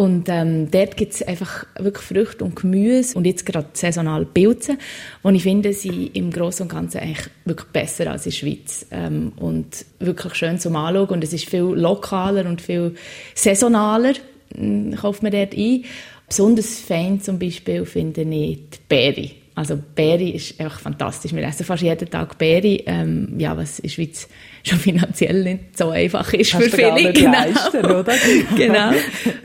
Und 0.00 0.30
ähm, 0.30 0.70
dort 0.70 0.96
gibt 0.96 1.12
es 1.12 1.22
einfach 1.22 1.66
wirklich 1.78 2.02
Früchte 2.02 2.42
und 2.44 2.56
Gemüse 2.56 3.18
und 3.18 3.26
jetzt 3.26 3.44
gerade 3.44 3.68
saisonal 3.74 4.24
Pilze, 4.24 4.78
und 5.22 5.34
ich 5.34 5.42
finde, 5.42 5.74
sie 5.74 6.06
im 6.14 6.30
Großen 6.30 6.62
und 6.62 6.72
Ganzen 6.72 7.00
eigentlich 7.00 7.28
wirklich 7.44 7.68
besser 7.68 8.10
als 8.10 8.24
in 8.24 8.30
der 8.30 8.36
Schweiz 8.36 8.86
ähm, 8.92 9.32
und 9.36 9.84
wirklich 9.98 10.34
schön 10.36 10.58
zum 10.58 10.76
Anschauen 10.76 11.08
und 11.08 11.24
es 11.24 11.34
ist 11.34 11.50
viel 11.50 11.60
lokaler 11.60 12.46
und 12.46 12.62
viel 12.62 12.94
saisonaler, 13.34 14.14
hm, 14.54 14.96
kauft 14.96 15.22
man 15.22 15.32
dort 15.32 15.54
ein. 15.54 15.84
Besonders 16.26 16.80
fein 16.80 17.20
zum 17.20 17.38
Beispiel 17.38 17.84
finde 17.84 18.22
ich 18.22 18.56
die 18.56 18.78
Beere. 18.88 19.39
Also 19.60 19.76
Beere 19.76 20.26
ist 20.26 20.58
einfach 20.58 20.80
fantastisch. 20.80 21.34
Wir 21.34 21.42
essen 21.42 21.66
fast 21.66 21.82
jeden 21.82 22.08
Tag 22.08 22.38
Beere, 22.38 22.80
ähm, 22.86 23.34
ja, 23.38 23.54
was 23.54 23.78
in 23.78 23.90
Schweiz 23.90 24.26
schon 24.64 24.78
finanziell 24.78 25.42
nicht 25.42 25.78
so 25.78 25.90
einfach 25.90 26.32
ist 26.32 26.52
Kannst 26.52 26.70
für 26.70 26.76
viele. 26.76 27.12
Genau. 27.12 27.32
Leisten, 27.32 27.84
oder? 27.84 28.12
genau. 28.56 28.92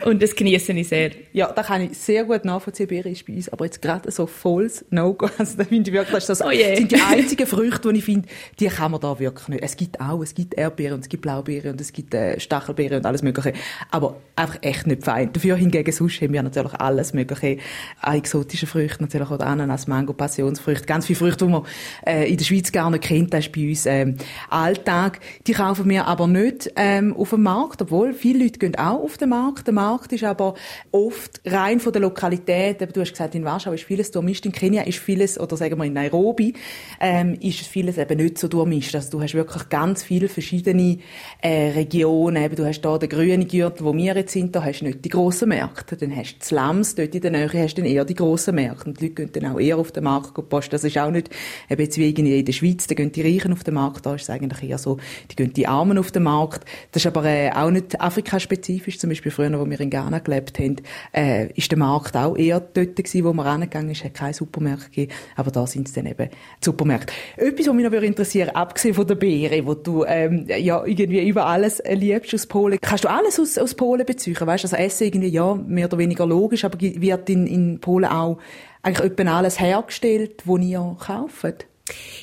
Und 0.06 0.21
das 0.21 0.35
genieße 0.35 0.73
ich 0.73 0.88
sehr. 0.88 1.12
Ja, 1.33 1.51
da 1.51 1.63
kann 1.63 1.81
ich 1.81 1.97
sehr 1.97 2.23
gut 2.23 2.45
nachvollziehen. 2.45 2.88
Beere 2.88 3.09
ist 3.09 3.25
bei 3.25 3.33
uns 3.33 3.50
aber 3.50 3.65
jetzt 3.65 3.81
gerade 3.81 4.12
so 4.12 4.27
volles 4.27 4.85
No-Go. 4.89 5.29
Also 5.38 5.57
da 5.57 5.65
finde 5.65 5.89
ich 5.89 5.95
wirklich, 5.95 6.25
das 6.25 6.41
Oh 6.41 6.50
sind 6.50 6.91
die 6.91 7.01
einzigen 7.01 7.45
Früchte, 7.45 7.91
die 7.91 8.00
ich 8.00 8.06
finde, 8.06 8.27
die 8.59 8.67
kann 8.67 8.91
man 8.91 9.01
da 9.01 9.19
wirklich 9.19 9.47
nicht. 9.47 9.63
Es 9.63 9.75
gibt 9.75 10.00
auch, 10.00 10.22
es 10.22 10.34
gibt 10.34 10.53
Erdbeeren 10.53 10.95
und 10.95 11.01
es 11.01 11.10
gibt 11.10 11.22
Blaubeeren 11.22 11.72
und 11.72 11.81
es 11.81 11.91
gibt 11.91 12.13
äh, 12.13 12.39
Stachelbeeren 12.39 13.00
und 13.00 13.05
alles 13.05 13.22
mögliche. 13.22 13.53
Aber 13.91 14.17
einfach 14.36 14.57
echt 14.62 14.88
nicht 14.88 15.03
fein. 15.03 15.31
Dafür 15.34 15.55
hingegen 15.55 15.91
sonst 15.91 16.22
haben 16.22 16.34
wir 16.34 16.43
natürlich 16.43 16.74
alles 16.75 17.13
mögliche. 17.13 17.57
Auch 18.01 18.13
exotische 18.13 18.67
Früchte, 18.67 19.03
natürlich 19.03 19.29
auch 19.29 19.39
Ananas, 19.39 19.88
Mango, 19.88 20.13
Passionsfrüchte. 20.13 20.86
Ganz 20.86 21.05
viele 21.05 21.19
Früchte, 21.19 21.45
die 21.45 21.51
man 21.51 21.63
äh, 22.05 22.29
in 22.29 22.38
der 22.38 22.45
Schweiz 22.45 22.72
gar 22.72 22.89
nicht 22.89 23.03
kennt. 23.03 23.34
Das 23.34 23.45
ist 23.45 23.51
bei 23.51 23.67
uns 23.67 23.86
ähm, 23.86 24.15
Alltag. 24.50 25.04
Die 25.47 25.53
kaufen 25.53 25.89
wir 25.89 26.07
aber 26.07 26.27
nicht 26.27 26.71
ähm, 26.75 27.15
auf 27.15 27.29
dem 27.29 27.43
Markt, 27.43 27.81
obwohl 27.81 28.13
viele 28.13 28.43
Leute 28.43 28.59
gehen 28.59 28.75
auch 28.75 29.03
auf 29.03 29.17
den 29.17 29.29
Markt. 29.29 29.67
Der 29.67 29.74
Markt 29.74 30.12
ist 30.13 30.24
aber 30.24 30.55
oft 30.91 31.41
rein 31.45 31.79
von 31.79 31.93
der 31.93 32.01
Lokalität. 32.01 32.81
Du 32.95 33.01
hast 33.01 33.12
gesagt, 33.12 33.35
in 33.35 33.45
Warschau 33.45 33.71
ist 33.74 33.83
vieles 33.83 34.12
durchmischt. 34.12 34.45
In 34.45 34.51
Kenia 34.51 34.83
ist 34.83 35.00
vieles, 35.00 35.39
oder 35.39 35.57
sagen 35.57 35.77
wir 35.77 35.85
in 35.85 35.93
Nairobi, 35.93 36.53
ähm, 37.00 37.38
ist 37.39 37.62
vieles 37.62 37.97
eben 37.97 38.17
nicht 38.17 38.38
so 38.38 38.47
durchmischt. 38.47 38.95
Also 38.95 39.12
du 39.12 39.21
hast 39.21 39.33
wirklich 39.33 39.69
ganz 39.69 40.03
viele 40.03 40.27
verschiedene 40.27 41.00
äh, 41.41 41.71
Regionen. 41.71 42.43
Eben, 42.43 42.55
du 42.55 42.65
hast 42.65 42.81
da 42.81 42.97
den 42.97 43.09
grünen 43.09 43.47
Gürtel, 43.47 43.85
wo 43.85 43.95
wir 43.95 44.15
jetzt 44.15 44.33
sind, 44.33 44.55
da 44.55 44.63
hast 44.63 44.81
du 44.81 44.85
nicht 44.85 45.05
die 45.05 45.09
grossen 45.09 45.50
Märkte. 45.50 45.95
Dann 45.95 46.15
hast 46.15 46.38
du 46.39 46.45
Slums, 46.45 46.95
dort 46.95 47.13
in 47.13 47.21
der 47.21 47.31
Nähe 47.31 47.50
hast 47.53 47.77
du 47.77 47.81
dann 47.81 47.91
eher 47.91 48.05
die 48.05 48.15
grossen 48.15 48.55
Märkte. 48.55 48.89
Und 48.89 49.00
die 49.00 49.07
Leute 49.07 49.15
gehen 49.15 49.31
dann 49.33 49.53
auch 49.53 49.59
eher 49.59 49.77
auf 49.77 49.91
den 49.91 50.03
Markt. 50.03 50.33
Das 50.71 50.83
ist 50.83 50.97
auch 50.97 51.12
nicht 51.12 51.29
eben 51.69 51.81
jetzt 51.81 51.97
wie 51.97 52.09
in 52.09 52.45
der 52.45 52.53
Schweiz, 52.53 52.88
da 52.88 52.95
gehen 52.95 53.12
die 53.12 53.21
Reichen 53.21 53.53
auf 53.53 53.63
den 53.63 53.74
Markt, 53.74 54.05
da 54.05 54.15
ist 54.15 54.24
es 54.24 54.29
eigentlich 54.29 54.69
eher 54.69 54.77
so, 54.77 54.95
die 55.32 55.36
gehen 55.36 55.54
die 55.54 55.68
Armen 55.68 55.98
auf 55.98 56.12
den 56.12 56.24
Markt. 56.24 56.66
Das 56.92 57.04
ist 57.04 57.08
aber 57.08 57.25
äh, 57.25 57.52
auch 57.52 57.72
nicht 57.72 58.00
afrikaspezifisch. 58.00 59.00
Zum 59.00 59.10
Beispiel 59.10 59.32
früher, 59.32 59.60
wo 59.60 59.70
wir 59.70 59.80
in 59.80 59.90
Ghana 59.90 60.20
gelebt 60.20 60.60
haben, 60.60 60.78
äh, 61.14 61.48
ist 61.54 61.72
der 61.72 61.78
Markt 61.78 62.16
auch 62.16 62.38
eher 62.38 62.60
dort 62.60 62.96
gewesen, 62.96 63.24
wo 63.24 63.34
man 63.34 63.46
rangegangen 63.46 63.92
ist. 63.92 64.00
Es 64.00 64.06
hat 64.06 64.14
keine 64.14 64.34
Supermärkte 64.34 64.90
gegeben. 64.90 65.14
Aber 65.36 65.52
da 65.52 65.68
sind 65.68 65.88
es 65.88 65.94
dann 65.94 66.06
eben 66.06 66.30
Supermärkte. 66.64 67.14
Etwas, 67.38 67.68
was 67.68 67.74
mich 67.74 67.86
noch 67.86 67.92
interessieren 67.94 68.48
würde, 68.48 68.56
abgesehen 68.58 68.94
von 68.96 69.08
der 69.08 69.16
Beere, 69.16 69.66
wo 69.66 69.74
du 69.74 70.04
ähm, 70.06 70.46
ja 70.48 70.84
irgendwie 70.86 71.28
über 71.28 71.46
alles 71.46 71.80
äh, 71.80 71.96
liebst 71.96 72.34
aus 72.34 72.46
Polen. 72.48 72.80
Kannst 72.82 73.04
du 73.04 73.10
alles 73.10 73.40
aus, 73.40 73.58
aus 73.58 73.74
Polen 73.74 74.06
beziehen? 74.06 74.36
Weißt 74.40 74.64
du, 74.64 74.68
also 74.68 74.75
Essen 74.75 75.06
irgendwie, 75.06 75.30
ja, 75.30 75.54
mehr 75.54 75.86
oder 75.88 75.98
weniger 75.98 76.25
logisch, 76.25 76.66
aber 76.66 76.80
wird 76.80 77.30
in, 77.30 77.48
in 77.48 77.80
Polen 77.80 78.06
auch 78.06 78.38
eigentlich 78.82 79.28
alles 79.28 79.60
hergestellt, 79.60 80.44
was 80.46 80.62
ihr 80.62 80.98
kauft? 81.00 81.68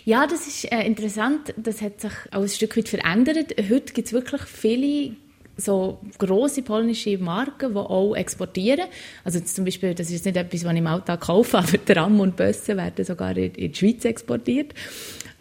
Ja, 0.04 0.26
das 0.26 0.47
ist 0.47 0.73
äh, 0.73 0.85
interessant. 0.85 1.54
Das 1.57 1.81
hat 1.81 2.00
sich 2.00 2.12
auch 2.33 2.42
ein 2.42 2.49
Stück 2.49 2.76
weit 2.76 2.88
verändert. 2.88 3.54
Heute 3.71 3.92
gibt 3.92 4.09
es 4.09 4.12
wirklich 4.12 4.42
viele 4.42 5.16
so 5.57 5.99
große 6.19 6.62
polnische 6.62 7.19
Marken, 7.19 7.75
die 7.75 7.78
auch 7.78 8.14
exportieren. 8.14 8.87
Also 9.25 9.40
zum 9.40 9.64
Beispiel, 9.64 9.95
das 9.95 10.11
ist 10.11 10.25
nicht 10.25 10.37
etwas, 10.37 10.64
was 10.64 10.73
ich 10.73 10.78
im 10.78 10.87
Alltag 10.87 11.21
kaufe, 11.21 11.59
aber 11.59 11.85
Tram 11.85 12.21
und 12.21 12.37
Busse 12.37 12.76
werden 12.76 13.04
sogar 13.04 13.37
in, 13.37 13.52
in 13.54 13.73
die 13.73 13.78
Schweiz 13.78 14.04
exportiert. 14.04 14.75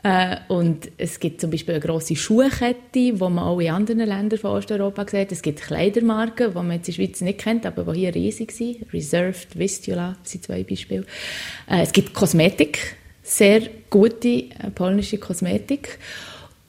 Äh, 0.03 0.37
und 0.47 0.91
es 0.97 1.19
gibt 1.19 1.41
zum 1.41 1.51
Beispiel 1.51 1.75
eine 1.75 1.83
grosse 1.83 2.15
Schuhkette, 2.15 2.75
die 2.95 3.11
man 3.13 3.39
auch 3.39 3.59
in 3.59 3.69
anderen 3.69 3.99
Ländern 3.99 4.39
von 4.39 4.51
Osteuropa 4.51 5.07
sieht. 5.07 5.31
Es 5.31 5.41
gibt 5.41 5.61
Kleidermarken, 5.61 6.49
die 6.49 6.55
man 6.55 6.71
jetzt 6.71 6.89
in 6.89 6.95
der 6.95 7.03
Schweiz 7.03 7.21
nicht 7.21 7.39
kennt, 7.39 7.65
aber 7.65 7.93
die 7.93 8.01
hier 8.01 8.15
riesig 8.15 8.51
sind. 8.51 8.91
Reserved, 8.93 9.57
Vistula 9.57 10.17
sind 10.23 10.43
zwei 10.43 10.63
Beispiele. 10.63 11.05
Äh, 11.69 11.83
es 11.83 11.91
gibt 11.91 12.13
Kosmetik, 12.13 12.95
sehr 13.31 13.61
gute 13.89 14.27
äh, 14.27 14.71
polnische 14.75 15.17
Kosmetik. 15.17 15.99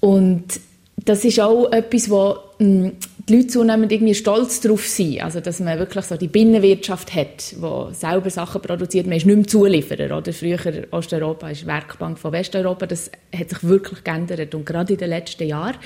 Und 0.00 0.60
das 0.96 1.24
ist 1.24 1.40
auch 1.40 1.72
etwas, 1.72 2.08
wo 2.08 2.36
hm, 2.58 2.92
die 3.28 3.36
Leute 3.36 3.48
zunehmend 3.48 3.90
irgendwie 3.90 4.14
stolz 4.14 4.60
darauf 4.60 4.86
sind. 4.86 5.22
Also, 5.22 5.40
dass 5.40 5.58
man 5.58 5.78
wirklich 5.78 6.04
so 6.04 6.16
die 6.16 6.28
Binnenwirtschaft 6.28 7.14
hat, 7.14 7.52
die 7.52 7.94
selber 7.94 8.30
Sachen 8.30 8.62
produziert. 8.62 9.06
Man 9.06 9.16
ist 9.16 9.26
nicht 9.26 9.36
mehr 9.36 9.46
Zulieferer. 9.46 10.16
Oder? 10.16 10.32
Früher 10.32 10.58
Osteuropa 10.92 11.50
ist 11.50 11.66
Werkbank 11.66 12.18
von 12.18 12.32
Westeuropa. 12.32 12.86
Das 12.86 13.10
hat 13.36 13.50
sich 13.50 13.64
wirklich 13.64 14.04
geändert. 14.04 14.54
Und 14.54 14.64
gerade 14.64 14.92
in 14.92 14.98
den 14.98 15.10
letzten 15.10 15.46
Jahren. 15.48 15.76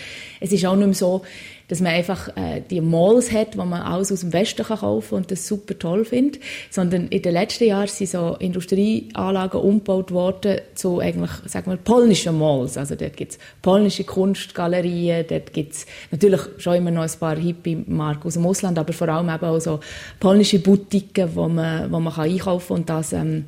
Es 0.40 0.52
ist 0.52 0.64
auch 0.66 0.76
nicht 0.76 0.87
mehr 0.87 0.95
so, 0.95 1.23
dass 1.68 1.80
man 1.80 1.92
einfach 1.92 2.28
äh, 2.37 2.62
die 2.70 2.80
Malls 2.80 3.32
hat, 3.32 3.56
wo 3.56 3.64
man 3.64 3.82
alles 3.82 4.12
aus 4.12 4.20
dem 4.20 4.32
Westen 4.32 4.64
kann 4.64 4.78
kaufen 4.78 5.14
und 5.14 5.30
das 5.30 5.46
super 5.46 5.78
toll 5.78 6.04
findet, 6.04 6.40
sondern 6.70 7.08
in 7.08 7.23
den 7.23 7.32
letzten 7.32 7.64
Jahren 7.64 7.88
sind 7.88 8.11
so 8.11 8.37
Industrieanlagen 8.38 9.61
umgebaut 9.61 10.12
worden 10.12 10.61
zu 10.75 11.00
eigentlich, 11.00 11.30
sagen 11.46 11.70
wir, 11.70 11.76
polnischen 11.76 12.38
Malls. 12.38 12.76
Also 12.76 12.94
dort 12.94 13.16
gibt 13.16 13.32
es 13.32 13.38
polnische 13.62 14.04
Kunstgalerien, 14.04 15.25
dort 15.28 15.52
gibt 15.52 15.73
es 15.73 15.87
natürlich 16.11 16.40
schon 16.58 16.76
immer 16.76 16.90
noch 16.90 17.02
ein 17.02 17.18
paar 17.18 17.37
Hippie-Marken 17.37 18.26
aus 18.26 18.35
dem 18.35 18.46
Ausland, 18.46 18.78
aber 18.78 18.92
vor 18.92 19.08
allem 19.08 19.28
eben 19.28 19.44
auch 19.44 19.61
so 19.61 19.80
polnische 20.20 20.58
Boutiquen, 20.58 21.35
wo 21.35 21.49
man, 21.49 21.90
wo 21.90 22.00
man 22.00 22.12
kann 22.12 22.30
einkaufen 22.30 22.68
kann 22.68 22.76
und 22.76 22.88
das 22.88 23.12
ähm, 23.12 23.46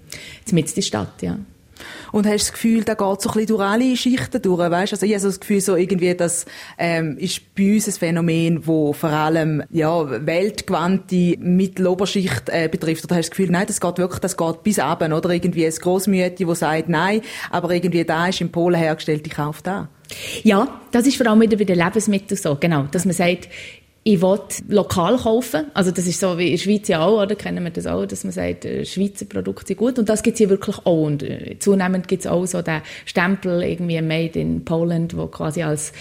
mitten 0.50 0.68
in 0.68 0.74
die 0.74 0.82
Stadt, 0.82 1.22
ja. 1.22 1.38
Und 2.12 2.26
hast 2.26 2.46
das 2.46 2.52
Gefühl, 2.52 2.84
da 2.84 2.94
geht 2.94 3.20
so 3.20 3.30
ein 3.30 3.34
bisschen 3.34 3.46
durch 3.46 3.62
alle 3.62 3.96
Schichten 3.96 4.42
durch, 4.42 4.70
weißt? 4.70 4.92
Also 4.92 5.06
ich 5.06 5.12
habe 5.12 5.20
so 5.20 5.28
das 5.28 5.40
Gefühl, 5.40 5.60
so 5.60 5.76
irgendwie, 5.76 6.14
das 6.14 6.46
ähm, 6.78 7.16
ist 7.18 7.54
bei 7.54 7.74
uns 7.74 7.86
ein 7.86 7.94
Phänomen, 7.94 8.66
wo 8.66 8.92
vor 8.92 9.10
allem 9.10 9.62
ja 9.70 10.26
weltgewandte 10.26 11.36
Mitteloberschicht 11.38 12.48
äh, 12.48 12.68
betrifft. 12.68 13.04
Oder 13.04 13.16
hast 13.16 13.26
du 13.26 13.30
das 13.30 13.36
Gefühl, 13.36 13.50
nein, 13.50 13.66
das 13.66 13.80
geht 13.80 13.98
wirklich, 13.98 14.20
das 14.20 14.36
geht 14.36 14.62
bis 14.62 14.78
abend, 14.78 15.12
oder 15.12 15.30
irgendwie 15.30 15.66
ein 15.66 15.74
Grossmütti, 15.74 16.46
wo 16.46 16.54
sagt, 16.54 16.88
nein, 16.88 17.20
aber 17.50 17.70
irgendwie 17.70 18.04
da 18.04 18.28
ist 18.28 18.40
in 18.40 18.50
Polen 18.50 18.78
hergestellt, 18.78 19.26
ich 19.26 19.34
kaufe 19.34 19.62
da. 19.62 19.88
Ja, 20.42 20.80
das 20.90 21.06
ist 21.06 21.16
vor 21.16 21.26
allem 21.26 21.40
wieder 21.40 21.56
bei 21.56 21.64
den 21.64 21.78
Lebensmitteln 21.78 22.40
so, 22.40 22.56
genau, 22.58 22.84
dass 22.90 23.04
man 23.04 23.14
sagt, 23.14 23.48
ich 24.08 24.22
will 24.22 24.40
lokal 24.68 25.18
kaufen. 25.18 25.66
Also 25.74 25.90
das 25.90 26.06
ist 26.06 26.18
so 26.18 26.38
wie 26.38 26.46
in 26.46 26.50
der 26.52 26.62
Schweiz 26.62 26.88
ja 26.88 27.04
auch, 27.04 27.22
oder? 27.22 27.34
Kennen 27.34 27.62
wir 27.62 27.70
das 27.70 27.86
auch, 27.86 28.06
dass 28.06 28.24
man 28.24 28.32
sagt, 28.32 28.64
äh, 28.64 28.86
Schweizer 28.86 29.26
Produkte 29.26 29.66
sind 29.66 29.76
gut. 29.76 29.98
Und 29.98 30.08
das 30.08 30.22
gibt 30.22 30.36
es 30.36 30.38
hier 30.38 30.48
wirklich 30.48 30.78
auch. 30.78 31.04
Und 31.08 31.22
äh, 31.22 31.58
zunehmend 31.58 32.08
gibt 32.08 32.24
es 32.24 32.26
auch 32.26 32.46
so 32.46 32.62
den 32.62 32.80
Stempel 33.04 33.62
irgendwie 33.62 34.00
Made 34.00 34.38
in 34.40 34.64
Poland, 34.64 35.14
wo 35.14 35.26
quasi 35.26 35.62
als 35.62 35.92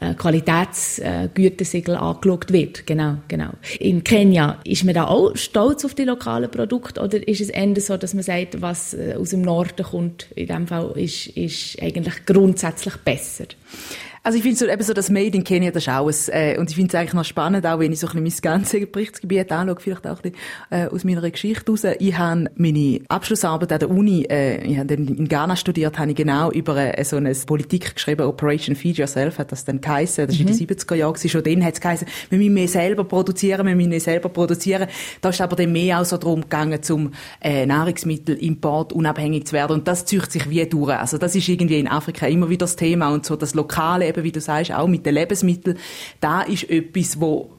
äh, 0.00 0.14
Qualitätsgütesiegel 0.14 1.96
äh, 1.96 1.98
angeschaut 1.98 2.52
wird. 2.52 2.86
Genau, 2.86 3.16
genau. 3.26 3.50
In 3.80 4.04
Kenia 4.04 4.60
ist 4.62 4.84
man 4.84 4.94
da 4.94 5.08
auch 5.08 5.34
stolz 5.34 5.84
auf 5.84 5.94
die 5.94 6.04
lokalen 6.04 6.48
Produkte 6.48 7.00
oder 7.00 7.26
ist 7.26 7.40
es 7.40 7.48
eher 7.48 7.80
so, 7.80 7.96
dass 7.96 8.14
man 8.14 8.22
sagt, 8.22 8.62
was 8.62 8.96
aus 9.18 9.30
dem 9.30 9.42
Norden 9.42 9.84
kommt, 9.84 10.28
in 10.36 10.46
dem 10.46 10.68
Fall 10.68 10.92
ist, 10.96 11.26
ist 11.28 11.82
eigentlich 11.82 12.26
grundsätzlich 12.26 12.96
besser? 12.98 13.46
Also 14.26 14.38
ich 14.38 14.42
finde 14.42 14.58
so, 14.58 14.66
eben 14.66 14.82
so 14.82 14.92
das 14.92 15.08
Made 15.08 15.36
in 15.36 15.44
Kenia, 15.44 15.70
das 15.70 15.84
ist 15.84 15.88
auch 15.88 16.08
ein, 16.08 16.14
äh, 16.32 16.58
und 16.58 16.68
ich 16.68 16.74
finde 16.74 16.88
es 16.88 16.94
eigentlich 16.96 17.14
noch 17.14 17.24
spannend, 17.24 17.64
auch 17.64 17.78
wenn 17.78 17.92
ich 17.92 18.00
so 18.00 18.08
ein 18.08 18.24
bisschen 18.24 18.42
mein 18.44 18.58
ganzes 18.58 18.90
Berichtsgebiet 18.90 19.52
anschaue, 19.52 19.78
vielleicht 19.78 20.04
auch 20.04 20.20
ein 20.20 20.32
bisschen 20.32 20.38
äh, 20.70 20.88
aus 20.88 21.04
meiner 21.04 21.30
Geschichte 21.30 21.70
raus. 21.70 21.84
Ich 22.00 22.18
habe 22.18 22.50
meine 22.56 23.02
Abschlussarbeit 23.06 23.70
an 23.70 23.78
der 23.78 23.88
Uni, 23.88 24.26
äh, 24.28 24.64
ich 24.64 24.78
habe 24.78 24.94
in 24.94 25.28
Ghana 25.28 25.54
studiert, 25.54 25.96
habe 26.00 26.10
ich 26.10 26.16
genau 26.16 26.50
über 26.50 26.76
äh, 26.76 27.04
so 27.04 27.18
eine 27.18 27.32
Politik 27.46 27.94
geschrieben, 27.94 28.26
Operation 28.26 28.74
Feed 28.74 28.98
Yourself 28.98 29.38
hat 29.38 29.52
das 29.52 29.64
dann 29.64 29.80
geheissen, 29.80 30.26
das 30.26 30.36
mhm. 30.36 30.48
in 30.48 30.56
den 30.56 30.66
70er 30.76 30.96
Jahren, 30.96 31.16
schon 31.16 31.44
dann 31.44 31.64
hat 31.64 31.74
es 31.74 31.80
geheissen, 31.80 32.08
wir 32.28 32.38
müssen 32.38 32.54
mehr 32.54 32.66
selber 32.66 33.04
produzieren, 33.04 33.64
wir 33.64 33.76
müssen 33.76 33.90
mehr 33.90 34.00
selber 34.00 34.28
produzieren. 34.28 34.88
Da 35.20 35.28
ist 35.28 35.40
aber 35.40 35.54
dann 35.54 35.70
mehr 35.70 36.00
auch 36.00 36.04
so 36.04 36.16
darum 36.16 36.40
gegangen, 36.40 36.82
zum 36.82 37.12
äh, 37.40 37.64
Nahrungsmittelimport 37.64 38.92
unabhängig 38.92 39.46
zu 39.46 39.52
werden 39.52 39.74
und 39.74 39.86
das 39.86 40.04
zieht 40.04 40.32
sich 40.32 40.50
wie 40.50 40.66
durch. 40.66 40.98
Also 40.98 41.16
das 41.16 41.36
ist 41.36 41.48
irgendwie 41.48 41.78
in 41.78 41.86
Afrika 41.86 42.26
immer 42.26 42.48
wieder 42.48 42.66
das 42.66 42.74
Thema 42.74 43.10
und 43.10 43.24
so 43.24 43.36
das 43.36 43.54
Lokale 43.54 44.15
eben, 44.16 44.24
wie 44.24 44.32
du 44.32 44.40
sagst, 44.40 44.72
auch 44.72 44.88
mit 44.88 45.06
den 45.06 45.14
Lebensmitteln, 45.14 45.78
da 46.20 46.42
ist 46.42 46.68
etwas, 46.70 47.20
wo 47.20 47.50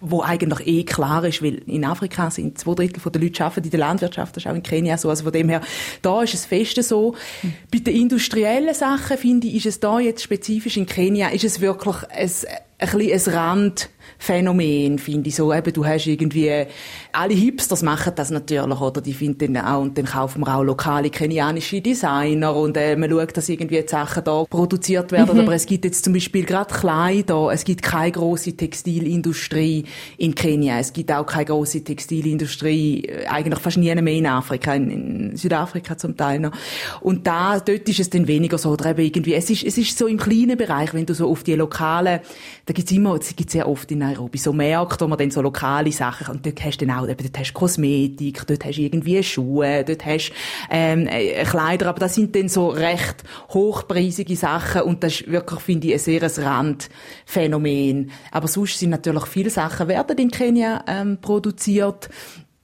wo 0.00 0.22
eigentlich 0.22 0.66
eh 0.66 0.84
klar 0.84 1.24
ist, 1.24 1.42
weil 1.42 1.56
in 1.66 1.84
Afrika 1.84 2.30
sind 2.30 2.56
zwei 2.56 2.74
Drittel 2.74 3.10
der 3.10 3.20
Leute 3.20 3.44
arbeiten 3.44 3.64
in 3.64 3.70
der 3.70 3.80
Landwirtschaft, 3.80 4.36
das 4.36 4.44
ist 4.44 4.50
auch 4.50 4.54
in 4.54 4.62
Kenia 4.62 4.96
so, 4.96 5.10
also 5.10 5.24
von 5.24 5.32
dem 5.32 5.48
her, 5.48 5.60
da 6.02 6.22
ist 6.22 6.34
es 6.34 6.46
fest 6.46 6.80
so. 6.84 7.16
Mhm. 7.42 7.52
Bei 7.72 7.78
den 7.78 7.96
industriellen 7.96 8.74
Sachen, 8.74 9.18
finde 9.18 9.48
ich, 9.48 9.56
ist 9.56 9.66
es 9.66 9.80
da 9.80 9.98
jetzt 9.98 10.22
spezifisch 10.22 10.76
in 10.76 10.86
Kenia, 10.86 11.28
ist 11.30 11.44
es 11.44 11.60
wirklich 11.60 11.96
ein, 12.10 12.30
ein, 12.78 12.98
bisschen 12.98 13.32
ein 13.32 13.38
Rand, 13.38 13.90
Phänomen, 14.18 14.98
finde 14.98 15.28
ich 15.28 15.36
so. 15.36 15.52
Eben, 15.52 15.72
du 15.72 15.84
hast 15.84 16.06
irgendwie, 16.06 16.66
alle 17.12 17.34
Hipsters 17.34 17.82
machen 17.82 18.12
das 18.16 18.30
natürlich, 18.30 18.80
oder? 18.80 19.00
Die 19.00 19.12
finden 19.12 19.54
dann 19.54 19.64
auch, 19.64 19.82
und 19.82 19.98
dann 19.98 20.06
kaufen 20.06 20.40
wir 20.40 20.56
auch 20.56 20.62
lokale 20.62 21.10
kenianische 21.10 21.80
Designer 21.80 22.54
und 22.54 22.76
äh, 22.76 22.96
man 22.96 23.10
schaut, 23.10 23.36
dass 23.36 23.48
irgendwie 23.48 23.82
die 23.82 23.88
Sachen 23.88 24.24
da 24.24 24.44
produziert 24.44 25.12
werden. 25.12 25.36
Mhm. 25.36 25.42
Aber 25.42 25.54
es 25.54 25.66
gibt 25.66 25.84
jetzt 25.84 26.04
zum 26.04 26.12
Beispiel 26.14 26.44
gerade 26.44 26.72
Kleider, 26.72 27.50
es 27.52 27.64
gibt 27.64 27.82
keine 27.82 28.12
große 28.12 28.56
Textilindustrie 28.56 29.84
in 30.16 30.34
Kenia, 30.34 30.78
es 30.78 30.92
gibt 30.92 31.12
auch 31.12 31.26
keine 31.26 31.46
große 31.46 31.84
Textilindustrie, 31.84 33.04
äh, 33.04 33.26
eigentlich 33.26 33.60
fast 33.60 33.76
nie 33.76 33.94
mehr 33.94 34.14
in 34.14 34.26
Afrika, 34.26 34.74
in, 34.74 34.90
in, 34.90 35.36
Südafrika 35.36 35.98
zum 35.98 36.16
Teil 36.16 36.40
noch. 36.40 36.52
Und 37.00 37.26
da, 37.26 37.60
dort 37.60 37.88
ist 37.88 38.00
es 38.00 38.10
dann 38.10 38.26
weniger 38.26 38.56
so, 38.56 38.70
oder 38.70 38.90
eben 38.90 39.02
irgendwie, 39.02 39.34
es 39.34 39.50
ist, 39.50 39.64
es 39.64 39.76
ist 39.76 39.96
so 39.98 40.06
im 40.06 40.16
kleinen 40.16 40.56
Bereich, 40.56 40.94
wenn 40.94 41.06
du 41.06 41.14
so 41.14 41.28
auf 41.28 41.42
die 41.42 41.54
lokalen, 41.54 42.20
da 42.66 42.72
gibt's 42.72 42.90
immer, 42.90 43.14
es 43.14 43.34
gibt 43.36 43.50
sehr 43.50 43.68
oft 43.68 43.90
in 43.92 44.00
Nairobi 44.00 44.38
so 44.38 44.52
Märkte, 44.52 45.04
wo 45.04 45.08
man 45.08 45.16
dann 45.16 45.30
so 45.30 45.40
lokale 45.40 45.92
Sachen, 45.92 46.34
und 46.34 46.44
dort 46.44 46.64
hast 46.64 46.78
du 46.78 46.86
dann 46.86 46.98
auch, 46.98 47.06
dort 47.06 47.38
hast 47.38 47.50
du 47.50 47.54
Kosmetik, 47.54 48.44
dort 48.44 48.64
hast 48.64 48.76
du 48.76 48.82
irgendwie 48.82 49.22
Schuhe, 49.22 49.84
dort 49.84 50.04
hast 50.04 50.32
ähm, 50.68 51.06
äh, 51.06 51.44
Kleider, 51.44 51.88
aber 51.88 52.00
das 52.00 52.16
sind 52.16 52.34
dann 52.34 52.48
so 52.48 52.68
recht 52.68 53.22
hochpreisige 53.50 54.34
Sachen 54.34 54.82
und 54.82 55.04
das 55.04 55.20
ist 55.20 55.30
wirklich, 55.30 55.60
finde 55.60 55.86
ich, 55.86 55.92
ein 55.94 55.98
sehr 56.00 56.22
Randphänomen. 56.44 58.10
Aber 58.32 58.48
sonst 58.48 58.80
sind 58.80 58.90
natürlich 58.90 59.26
viele 59.26 59.50
Sachen 59.50 59.86
werden 59.86 60.18
in 60.18 60.30
Kenia 60.32 60.84
ähm, 60.88 61.18
produziert. 61.20 62.10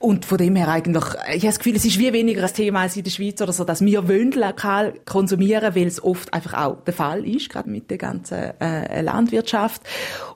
Und 0.02 0.24
von 0.24 0.36
dem 0.36 0.56
her 0.56 0.66
eigentlich, 0.66 1.04
ich 1.32 1.42
habe 1.42 1.46
das 1.46 1.58
Gefühl, 1.60 1.76
es 1.76 1.84
ist 1.84 1.96
wie 1.96 2.12
weniger 2.12 2.42
ein 2.42 2.52
Thema 2.52 2.80
als 2.80 2.96
in 2.96 3.04
der 3.04 3.12
Schweiz 3.12 3.40
oder 3.40 3.52
so, 3.52 3.62
dass 3.62 3.84
wir 3.84 4.08
wollen 4.08 4.32
lokal 4.32 4.94
konsumieren, 5.06 5.76
weil 5.76 5.86
es 5.86 6.02
oft 6.02 6.34
einfach 6.34 6.54
auch 6.54 6.82
der 6.84 6.92
Fall 6.92 7.24
ist, 7.24 7.48
gerade 7.48 7.70
mit 7.70 7.88
der 7.88 7.98
ganzen 7.98 8.60
äh, 8.60 9.00
Landwirtschaft. 9.00 9.80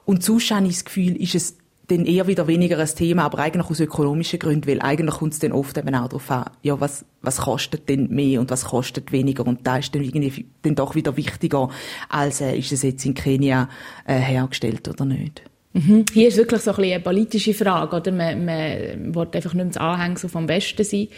Und 0.05 0.23
sonst 0.23 0.53
habe 0.53 0.67
ich 0.67 0.75
das 0.75 0.85
Gefühl, 0.85 1.21
ist 1.21 1.35
es 1.35 1.57
dann 1.89 2.05
eher 2.05 2.29
wieder 2.29 2.47
weniger 2.47 2.79
ein 2.79 2.87
Thema, 2.87 3.25
aber 3.25 3.41
eigentlich 3.41 3.69
aus 3.69 3.81
ökonomischen 3.81 4.39
Gründen, 4.39 4.69
weil 4.69 4.81
eigentlich 4.81 5.17
kommt 5.17 5.33
es 5.33 5.41
dann 5.41 5.51
oft 5.51 5.77
eben 5.77 5.97
auch 5.97 6.07
darauf 6.07 6.31
an, 6.31 6.45
ja, 6.63 6.79
was, 6.79 7.05
was 7.23 7.39
kostet 7.39 7.89
denn 7.89 8.09
mehr 8.09 8.41
und 8.41 8.53
was 8.53 8.67
kostet 8.67 9.11
weniger 9.11 9.45
und 9.49 9.67
da 9.67 9.79
ist 9.79 9.93
dann 9.97 10.05
irgendwie 10.05 10.47
dann 10.63 10.77
doch 10.77 10.95
wieder 10.95 11.17
wichtiger, 11.17 11.71
als 12.09 12.41
äh, 12.41 12.57
ist 12.57 12.71
es 12.71 12.83
jetzt 12.83 13.05
in 13.05 13.15
Kenia 13.15 13.69
äh, 14.05 14.15
hergestellt 14.15 14.87
oder 14.87 15.05
nicht. 15.05 15.43
Mhm. 15.77 16.07
Hier 16.11 16.29
ist 16.29 16.39
wirklich 16.39 16.63
so 16.63 16.73
ein 16.73 16.85
eine 16.85 17.01
politische 17.01 17.53
Frage, 17.53 17.97
oder? 17.97 18.11
Man, 18.11 18.47
man 18.47 19.15
will 19.15 19.29
einfach 19.31 19.53
nicht 19.53 19.55
mehr 19.55 19.65
das 19.67 19.77
Anhängsel 19.77 20.31
vom 20.31 20.49
Westen 20.49 20.85
sein. 20.85 21.09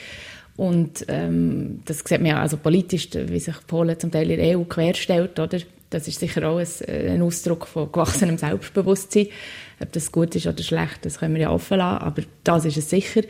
Und 0.57 1.05
ähm, 1.07 1.79
das 1.85 1.99
sieht 2.01 2.21
man 2.21 2.27
ja 2.27 2.41
also 2.41 2.57
politisch, 2.57 3.09
wie 3.13 3.39
sich 3.39 3.55
Polen 3.69 3.99
zum 4.01 4.11
Teil 4.11 4.29
in 4.33 4.41
der 4.41 4.59
EU 4.59 4.65
querstellt, 4.65 5.39
oder? 5.39 5.59
Das 5.91 6.09
ist 6.09 6.19
sicher 6.19 6.51
auch 6.51 6.59
ein, 6.59 6.67
ein 6.89 7.23
Ausdruck 7.23 7.69
von 7.69 7.93
gewachsenem 7.93 8.37
Selbstbewusstsein. 8.37 9.29
Ob 9.81 9.93
das 9.93 10.11
gut 10.11 10.35
ist 10.35 10.49
oder 10.49 10.63
schlecht, 10.63 10.99
das 11.05 11.21
können 11.21 11.35
wir 11.35 11.43
ja 11.43 11.51
offen 11.51 11.79
lassen, 11.79 12.03
aber 12.03 12.23
das 12.43 12.65
ist 12.65 12.77
es 12.77 12.91
sicher. 12.91 13.23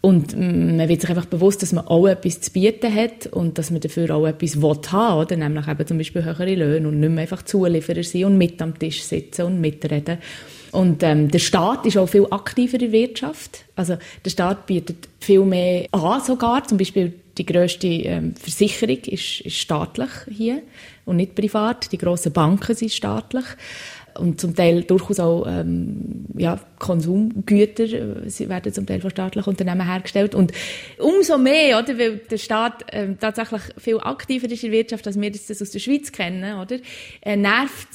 Und 0.00 0.36
man 0.36 0.86
wird 0.88 1.00
sich 1.00 1.08
einfach 1.08 1.24
bewusst, 1.24 1.62
dass 1.62 1.72
man 1.72 1.86
auch 1.86 2.06
etwas 2.08 2.40
zu 2.40 2.52
bieten 2.52 2.94
hat 2.94 3.26
und 3.28 3.56
dass 3.56 3.70
man 3.70 3.80
dafür 3.80 4.14
auch 4.14 4.26
etwas 4.26 4.60
will 4.60 4.76
haben 4.90 5.20
oder 5.20 5.36
nämlich 5.36 5.66
eben 5.66 5.86
zum 5.86 5.96
Beispiel 5.96 6.24
höhere 6.24 6.54
Löhne 6.56 6.88
und 6.88 7.00
nicht 7.00 7.10
mehr 7.10 7.22
einfach 7.22 7.42
Zulieferer 7.42 8.02
sein 8.02 8.24
und 8.24 8.36
mit 8.36 8.60
am 8.60 8.78
Tisch 8.78 9.02
sitzen 9.04 9.46
und 9.46 9.60
mitreden. 9.60 10.18
Und 10.74 11.04
ähm, 11.04 11.30
der 11.30 11.38
Staat 11.38 11.86
ist 11.86 11.96
auch 11.96 12.08
viel 12.08 12.26
aktiver 12.30 12.74
in 12.74 12.80
der 12.80 12.92
Wirtschaft. 12.92 13.64
Also 13.76 13.96
der 14.24 14.30
Staat 14.30 14.66
bietet 14.66 15.08
viel 15.20 15.44
mehr 15.44 15.86
an 15.92 16.20
sogar. 16.20 16.64
Zum 16.64 16.78
Beispiel 16.78 17.12
die 17.38 17.46
grösste 17.46 17.86
ähm, 17.86 18.34
Versicherung 18.34 18.98
ist, 18.98 19.40
ist 19.42 19.56
staatlich 19.56 20.10
hier 20.28 20.62
und 21.04 21.16
nicht 21.16 21.36
privat. 21.36 21.92
Die 21.92 21.98
grossen 21.98 22.32
Banken 22.32 22.74
sind 22.74 22.90
staatlich. 22.90 23.44
Und 24.18 24.40
zum 24.40 24.54
Teil 24.54 24.82
durchaus 24.84 25.20
auch 25.20 25.46
ähm, 25.46 26.26
ja, 26.36 26.58
Konsumgüter 26.78 27.84
äh, 27.84 28.28
sie 28.28 28.48
werden 28.48 28.72
zum 28.72 28.86
Teil 28.86 29.00
von 29.00 29.10
staatlichen 29.10 29.48
Unternehmen 29.48 29.86
hergestellt 29.86 30.34
und 30.34 30.52
umso 30.98 31.38
mehr, 31.38 31.78
oder, 31.78 31.98
weil 31.98 32.18
der 32.18 32.38
Staat 32.38 32.92
äh, 32.92 33.14
tatsächlich 33.18 33.62
viel 33.78 33.98
aktiver 33.98 34.50
ist 34.50 34.64
in 34.64 34.70
der 34.70 34.78
Wirtschaft, 34.80 35.06
als 35.06 35.20
wir 35.20 35.30
das 35.30 35.62
aus 35.62 35.70
der 35.70 35.78
Schweiz 35.78 36.12
kennen, 36.12 36.58
oder, 36.58 36.76
äh, 37.22 37.36
nervt 37.36 37.88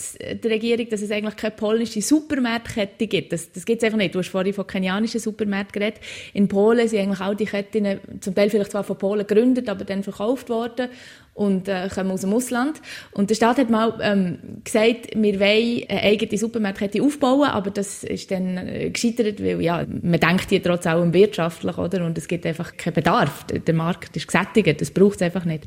die 0.44 0.48
Regierung, 0.48 0.90
dass 0.90 1.02
es 1.02 1.12
eigentlich 1.12 1.36
keine 1.36 1.56
polnische 1.56 2.02
Supermarktkette 2.02 3.08
gibt. 3.08 3.34
Das, 3.34 3.52
das 3.52 3.66
gibt 3.66 3.82
es 3.82 3.86
einfach 3.86 3.98
nicht. 3.98 4.16
Du 4.16 4.20
hast 4.20 4.30
vorhin 4.30 4.54
von 4.54 4.68
kenianischen 4.68 5.20
Supermärkten 5.20 5.80
geredet. 5.80 6.02
In 6.34 6.48
Polen 6.48 6.88
sind 6.88 7.00
eigentlich 7.00 7.22
auch 7.22 7.34
die 7.34 7.46
Ketten 7.46 8.00
zum 8.20 8.36
Teil 8.36 8.50
vielleicht 8.50 8.72
zwar 8.72 8.84
von 8.84 8.98
Polen 8.98 9.26
gegründet, 9.26 9.70
aber 9.70 9.86
dann 9.86 10.04
verkauft 10.04 10.50
worden 10.50 10.90
und 11.40 11.70
äh, 11.70 11.88
kommen 11.88 12.12
aus 12.12 12.22
dem 12.22 12.34
Ausland. 12.34 12.82
Und 13.12 13.30
der 13.30 13.36
Staat 13.36 13.60
hat 13.60 13.70
mal 13.70 13.98
ähm, 14.02 14.40
gesagt, 14.66 15.08
wir 15.16 15.40
wollen 15.40 15.84
eine 15.88 16.02
eigene 16.02 16.38
Supermarktkette 16.38 17.02
aufbauen, 17.02 17.48
aber 17.50 17.72
das 17.72 18.04
ist 18.04 18.30
dann 18.30 18.58
äh, 18.58 18.90
gescheitert, 18.90 19.42
weil 19.42 19.62
ja, 19.62 19.86
man 19.88 20.20
denkt 20.20 20.50
hier 20.50 20.62
trotz 20.62 20.86
allem 20.86 21.14
wirtschaftlich, 21.14 21.78
oder? 21.78 22.06
Und 22.06 22.18
es 22.18 22.28
gibt 22.28 22.46
einfach 22.46 22.76
keinen 22.76 22.94
Bedarf. 22.94 23.46
Der 23.46 23.74
Markt 23.74 24.18
ist 24.18 24.28
gesättigt, 24.28 24.82
das 24.82 24.92
braucht 24.92 25.16
es 25.16 25.22
einfach 25.22 25.46
nicht. 25.46 25.64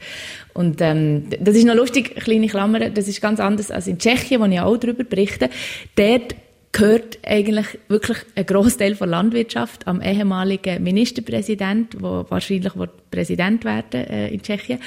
Und 0.52 0.82
ähm, 0.82 1.28
das 1.40 1.56
ist 1.56 1.64
noch 1.64 1.74
lustig, 1.74 2.16
kleine 2.16 2.48
Klammer, 2.48 2.90
das 2.90 3.08
ist 3.08 3.22
ganz 3.22 3.40
anders 3.40 3.70
als 3.70 3.86
in 3.86 3.98
Tschechien, 3.98 4.42
wo 4.42 4.44
ich 4.44 4.60
auch 4.60 4.76
darüber 4.76 5.04
berichte. 5.04 5.48
Dort 5.96 6.34
gehört 6.72 7.18
eigentlich 7.24 7.78
wirklich 7.88 8.18
ein 8.34 8.44
Großteil 8.44 8.94
der 8.94 9.06
Landwirtschaft 9.06 9.86
am 9.86 10.02
ehemaligen 10.02 10.82
Ministerpräsident, 10.82 11.94
der 11.94 12.26
wahrscheinlich 12.28 12.76
Präsident 13.12 13.64
werden 13.64 14.04
äh, 14.08 14.28
in 14.28 14.42
Tschechien. 14.42 14.80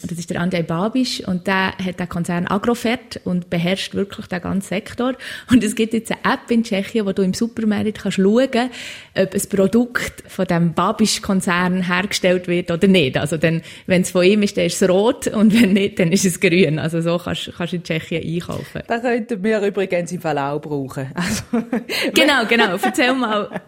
Und 0.00 0.12
das 0.12 0.18
ist 0.18 0.30
der 0.30 0.40
Andrzej 0.40 0.62
Babiš 0.62 1.26
und 1.26 1.46
der 1.46 1.76
hat 1.76 1.98
den 1.98 2.08
Konzern 2.08 2.46
Agrofert 2.46 3.20
und 3.24 3.50
beherrscht 3.50 3.94
wirklich 3.94 4.26
den 4.26 4.40
ganzen 4.40 4.68
Sektor. 4.68 5.14
Und 5.50 5.64
es 5.64 5.74
gibt 5.74 5.92
jetzt 5.92 6.12
eine 6.12 6.34
App 6.34 6.50
in 6.50 6.62
Tschechien, 6.62 7.04
wo 7.04 7.12
du 7.12 7.22
im 7.22 7.34
Supermarkt 7.34 7.98
kannst 7.98 8.16
schauen 8.16 8.48
kannst, 8.50 8.74
ob 9.16 9.34
ein 9.34 9.48
Produkt 9.48 10.22
von 10.28 10.46
dem 10.46 10.72
Babiš-Konzern 10.74 11.86
hergestellt 11.86 12.46
wird 12.46 12.70
oder 12.70 12.86
nicht. 12.86 13.16
Also 13.16 13.38
dann, 13.38 13.62
wenn 13.86 14.02
es 14.02 14.10
von 14.12 14.22
ihm 14.22 14.42
ist, 14.42 14.56
dann 14.56 14.66
ist 14.66 14.80
es 14.80 14.88
rot 14.88 15.26
und 15.26 15.60
wenn 15.60 15.72
nicht, 15.72 15.98
dann 15.98 16.12
ist 16.12 16.24
es 16.24 16.38
grün. 16.38 16.78
Also 16.78 17.00
so 17.00 17.18
kannst, 17.18 17.48
du 17.48 17.76
in 17.76 17.82
Tschechien 17.82 18.22
einkaufen. 18.22 18.82
Das 18.86 19.02
könnten 19.02 19.42
wir 19.42 19.60
übrigens 19.62 20.12
im 20.12 20.20
Fall 20.20 20.38
auch 20.38 20.60
brauchen. 20.60 21.08
Also, 21.28 21.66
genau, 22.14 22.46
genau. 22.48 22.76
Erzähl 22.80 23.12
mal. 23.12 23.50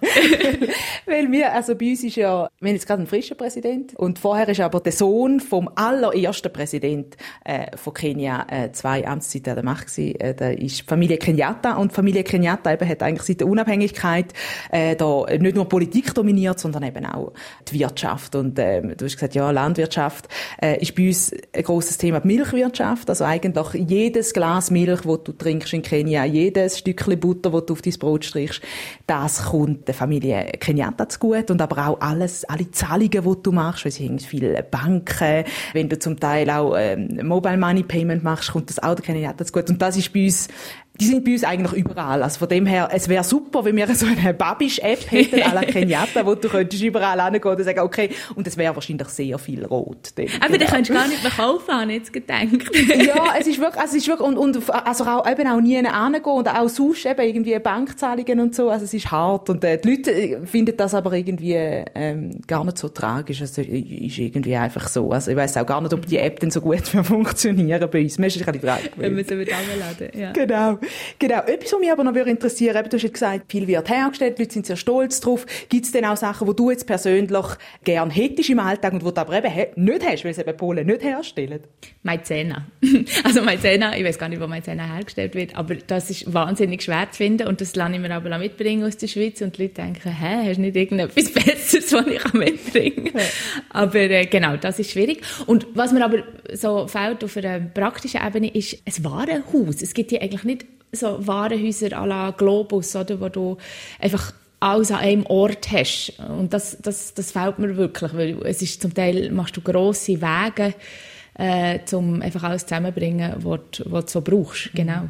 Weil 1.06 1.30
wir, 1.30 1.52
also 1.52 1.74
bei 1.74 1.90
uns 1.90 2.04
ist 2.04 2.16
ja, 2.16 2.48
wir 2.60 2.68
haben 2.68 2.74
jetzt 2.74 2.86
gerade 2.86 3.00
einen 3.00 3.06
frischen 3.06 3.36
Präsident 3.36 3.92
und 4.00 4.18
vorher 4.18 4.48
ist 4.48 4.60
aber 4.60 4.80
der 4.80 4.92
Sohn 4.92 5.40
vom 5.40 5.68
allerersten 5.74 6.50
Präsident 6.50 7.18
äh, 7.44 7.76
von 7.76 7.92
Kenia 7.92 8.46
äh, 8.48 8.72
zwei 8.72 9.06
Amtszeiten 9.06 9.50
an 9.50 9.56
der 9.56 9.64
Macht 9.64 9.88
gewesen. 9.88 10.18
Äh, 10.18 10.34
da 10.34 10.48
ist 10.48 10.88
Familie 10.88 11.18
Kenyatta 11.18 11.76
und 11.76 11.92
Familie 11.92 12.24
Kenyatta 12.24 12.72
eben 12.72 12.88
hat 12.88 13.02
eigentlich 13.02 13.26
seit 13.26 13.40
der 13.40 13.46
Unabhängigkeit 13.46 14.32
äh, 14.70 14.96
da 14.96 15.26
nicht 15.38 15.54
nur 15.54 15.68
Politik 15.68 16.14
dominiert, 16.14 16.58
sondern 16.58 16.84
eben 16.84 17.04
auch 17.04 17.34
die 17.70 17.78
Wirtschaft. 17.78 18.34
Und 18.36 18.58
äh, 18.58 18.80
du 18.80 19.04
hast 19.04 19.16
gesagt, 19.16 19.34
ja, 19.34 19.50
Landwirtschaft 19.50 20.28
äh, 20.62 20.80
ist 20.80 20.94
bei 20.94 21.08
uns 21.08 21.34
ein 21.54 21.62
großes 21.62 21.98
Thema, 21.98 22.20
die 22.20 22.28
Milchwirtschaft. 22.28 23.10
Also 23.10 23.24
eigentlich 23.24 23.86
jedes 23.86 24.32
Glas 24.32 24.70
Milch, 24.70 25.02
das 25.02 25.24
du 25.24 25.32
trinkst 25.32 25.74
in 25.74 25.82
Kenia, 25.82 26.24
jedes 26.24 26.78
Stückchen 26.78 27.20
Butter, 27.20 27.50
das 27.50 27.66
du 27.66 27.74
auf 27.74 27.82
dein 27.82 27.92
Brot 27.98 28.24
strichst, 28.24 28.62
das 29.06 29.44
kommt 29.44 29.88
der 29.88 29.94
Familie 29.94 30.52
Kenyatta 30.58 31.06
zu 31.06 31.18
gut 31.18 31.50
und 31.50 31.60
aber 31.60 31.86
auch 31.86 32.00
alles, 32.00 32.46
alle 32.46 32.70
Zahlungen, 32.70 33.10
die 33.10 33.42
du 33.42 33.52
machst, 33.52 33.89
sie 33.90 34.08
haben 34.08 34.18
viele 34.18 34.62
Banken, 34.62 35.44
wenn 35.72 35.88
du 35.88 35.98
zum 35.98 36.18
Teil 36.18 36.50
auch 36.50 36.74
ähm, 36.76 37.20
Mobile 37.22 37.56
Money 37.56 37.82
Payment 37.82 38.22
machst, 38.22 38.52
kommt 38.52 38.70
das 38.70 38.82
auch 38.82 38.94
der 38.94 39.04
Kenyatta 39.04 39.44
zu 39.44 39.52
gut. 39.52 39.68
Und 39.70 39.80
das 39.82 39.96
ist 39.96 40.12
bei 40.12 40.24
uns 40.24 40.48
die 41.00 41.06
sind 41.06 41.24
bei 41.24 41.32
uns 41.32 41.44
eigentlich 41.44 41.72
überall. 41.72 42.22
Also 42.22 42.38
von 42.38 42.48
dem 42.48 42.66
her, 42.66 42.88
es 42.92 43.08
wäre 43.08 43.24
super, 43.24 43.64
wenn 43.64 43.76
wir 43.76 43.92
so 43.94 44.06
eine 44.06 44.34
Babisch-App 44.34 45.10
hätten, 45.10 45.40
à 45.42 45.54
la 45.54 45.62
Kenyatta, 45.62 46.24
wo 46.24 46.34
du 46.34 46.48
könntest 46.48 46.82
überall 46.82 47.22
hingehen 47.22 47.56
und 47.56 47.64
sagen, 47.64 47.80
okay, 47.80 48.10
und 48.34 48.46
es 48.46 48.56
wäre 48.56 48.74
wahrscheinlich 48.74 49.08
sehr 49.08 49.38
viel 49.38 49.64
rot. 49.64 50.10
Dann, 50.16 50.26
Aber 50.40 50.46
genau. 50.46 50.58
den 50.58 50.68
könntest 50.68 50.90
du 50.90 50.94
gar 50.94 51.08
nicht 51.08 51.22
mehr 51.22 51.32
kaufen, 51.32 51.74
habe 51.74 51.92
ich 51.92 51.98
jetzt 51.98 52.12
gedacht. 52.12 52.40
ja, 53.06 53.34
es 53.38 53.46
ist 53.46 53.58
wirklich, 53.58 53.80
also 53.80 53.96
es 53.96 54.02
ist 54.02 54.08
wirklich, 54.08 54.28
und, 54.28 54.38
und 54.38 54.70
also 54.70 55.04
auch, 55.04 55.30
eben 55.30 55.48
auch 55.48 55.60
nie 55.60 55.76
hingehen 55.76 56.22
und 56.22 56.48
auch 56.48 56.68
sonst 56.68 57.06
eben 57.06 57.20
irgendwie 57.20 57.58
Bankzahlungen 57.58 58.40
und 58.40 58.54
so, 58.54 58.70
also 58.70 58.84
es 58.84 58.94
ist 58.94 59.10
hart 59.10 59.50
und 59.50 59.64
äh, 59.64 59.78
die 59.78 59.90
Leute 59.90 60.12
äh, 60.12 60.46
finden 60.46 60.76
das 60.76 60.94
aber 60.94 61.12
irgendwie 61.12 61.54
ähm, 61.54 62.40
gar 62.46 62.64
nicht 62.64 62.78
so 62.78 62.88
tragisch, 62.88 63.40
also 63.40 63.62
ist 63.62 64.18
irgendwie 64.18 64.56
einfach 64.56 64.88
so. 64.88 65.10
Also 65.10 65.30
ich 65.30 65.36
weiß 65.36 65.56
auch 65.56 65.66
gar 65.66 65.80
nicht, 65.80 65.92
ob 65.92 66.06
die 66.06 66.18
App 66.18 66.40
dann 66.40 66.50
so 66.50 66.60
gut 66.60 66.80
funktionieren 67.02 67.88
bei 67.90 68.02
uns. 68.02 68.18
Man 68.18 68.28
ist 68.28 68.36
ein 68.36 68.44
bisschen 68.44 68.60
frei 68.60 68.80
Wenn 68.96 69.14
man 69.14 69.24
sie 69.24 69.34
mit 69.34 69.50
anladen, 69.52 70.20
ja. 70.20 70.32
Genau. 70.32 70.78
Genau. 71.18 71.42
Etwas, 71.42 71.72
was 71.72 71.80
mich 71.80 71.90
aber 71.90 72.04
noch 72.04 72.14
interessieren 72.14 72.74
würde, 72.74 72.88
du 72.88 72.96
hast 72.96 73.12
gesagt, 73.12 73.50
viel 73.50 73.66
wird 73.66 73.88
hergestellt, 73.88 74.38
die 74.38 74.42
Leute 74.42 74.54
sind 74.54 74.66
sehr 74.66 74.76
stolz 74.76 75.20
drauf. 75.20 75.46
Gibt 75.68 75.86
es 75.86 75.92
denn 75.92 76.04
auch 76.04 76.16
Sachen, 76.16 76.46
die 76.48 76.54
du 76.54 76.70
jetzt 76.70 76.86
persönlich 76.86 77.46
gern 77.84 78.10
hättest 78.10 78.50
im 78.50 78.58
Alltag 78.58 78.92
und 78.92 79.02
die 79.02 79.12
du 79.12 79.20
aber 79.20 79.36
eben 79.36 79.84
nicht 79.84 80.06
hast, 80.06 80.24
weil 80.24 80.34
sie 80.34 80.40
eben 80.42 80.56
Polen 80.56 80.86
nicht 80.86 81.02
herstellen? 81.02 81.60
Maizena. 82.02 82.66
also 83.24 83.42
Maizena, 83.42 83.96
ich 83.96 84.04
weiß 84.04 84.18
gar 84.18 84.28
nicht, 84.28 84.40
wo 84.40 84.46
Maizena 84.46 84.94
hergestellt 84.94 85.34
wird, 85.34 85.56
aber 85.56 85.74
das 85.74 86.10
ist 86.10 86.32
wahnsinnig 86.32 86.82
schwer 86.82 87.08
zu 87.10 87.18
finden 87.18 87.46
und 87.46 87.60
das 87.60 87.74
lasse 87.76 87.92
ich 87.92 88.00
mir 88.00 88.10
aber 88.10 88.34
auch 88.34 88.38
mitbringen 88.38 88.84
aus 88.84 88.96
der 88.96 89.06
Schweiz 89.06 89.40
und 89.40 89.56
die 89.56 89.62
Leute 89.62 89.74
denken, 89.74 90.10
hä, 90.10 90.48
hast 90.48 90.56
du 90.56 90.62
nicht 90.62 90.76
irgendetwas 90.76 91.30
Besseres, 91.32 91.92
was 91.92 92.06
ich 92.06 92.32
mitbringen 92.32 93.12
kann? 93.12 93.22
aber 93.70 94.00
äh, 94.00 94.26
genau, 94.26 94.56
das 94.56 94.78
ist 94.78 94.90
schwierig. 94.90 95.22
Und 95.46 95.66
was 95.74 95.92
mir 95.92 96.04
aber 96.04 96.22
so 96.52 96.86
fehlt 96.86 97.22
auf 97.24 97.36
einer 97.36 97.60
praktischen 97.60 98.20
Ebene 98.26 98.48
ist 98.54 98.78
ein 98.86 99.04
Warenhaus. 99.04 99.82
Es 99.82 99.94
gibt 99.94 100.10
hier 100.10 100.22
eigentlich 100.22 100.44
nicht 100.44 100.66
so 100.92 101.26
Warenhäuser 101.26 101.92
à 101.98 102.06
la 102.06 102.30
Globus, 102.30 102.96
oder, 102.96 103.20
wo 103.20 103.28
du 103.28 103.56
einfach 103.98 104.32
alles 104.60 104.90
an 104.90 104.98
einem 104.98 105.26
Ort 105.26 105.72
hast. 105.72 106.12
Und 106.28 106.52
das, 106.52 106.76
das, 106.82 107.14
das 107.14 107.32
fehlt 107.32 107.58
mir 107.58 107.76
wirklich, 107.76 108.14
weil 108.14 108.38
es 108.44 108.60
ist 108.60 108.82
zum 108.82 108.92
Teil, 108.92 109.30
machst 109.30 109.56
du 109.56 109.62
grosse 109.62 110.20
Wege, 110.20 110.74
äh, 111.34 111.78
um 111.92 112.20
einfach 112.20 112.42
alles 112.42 112.66
zusammenzubringen, 112.66 113.34
was, 113.38 113.60
was 113.86 114.04
du 114.06 114.10
so 114.10 114.20
brauchst. 114.20 114.66
Mhm. 114.74 114.76
Genau. 114.76 115.08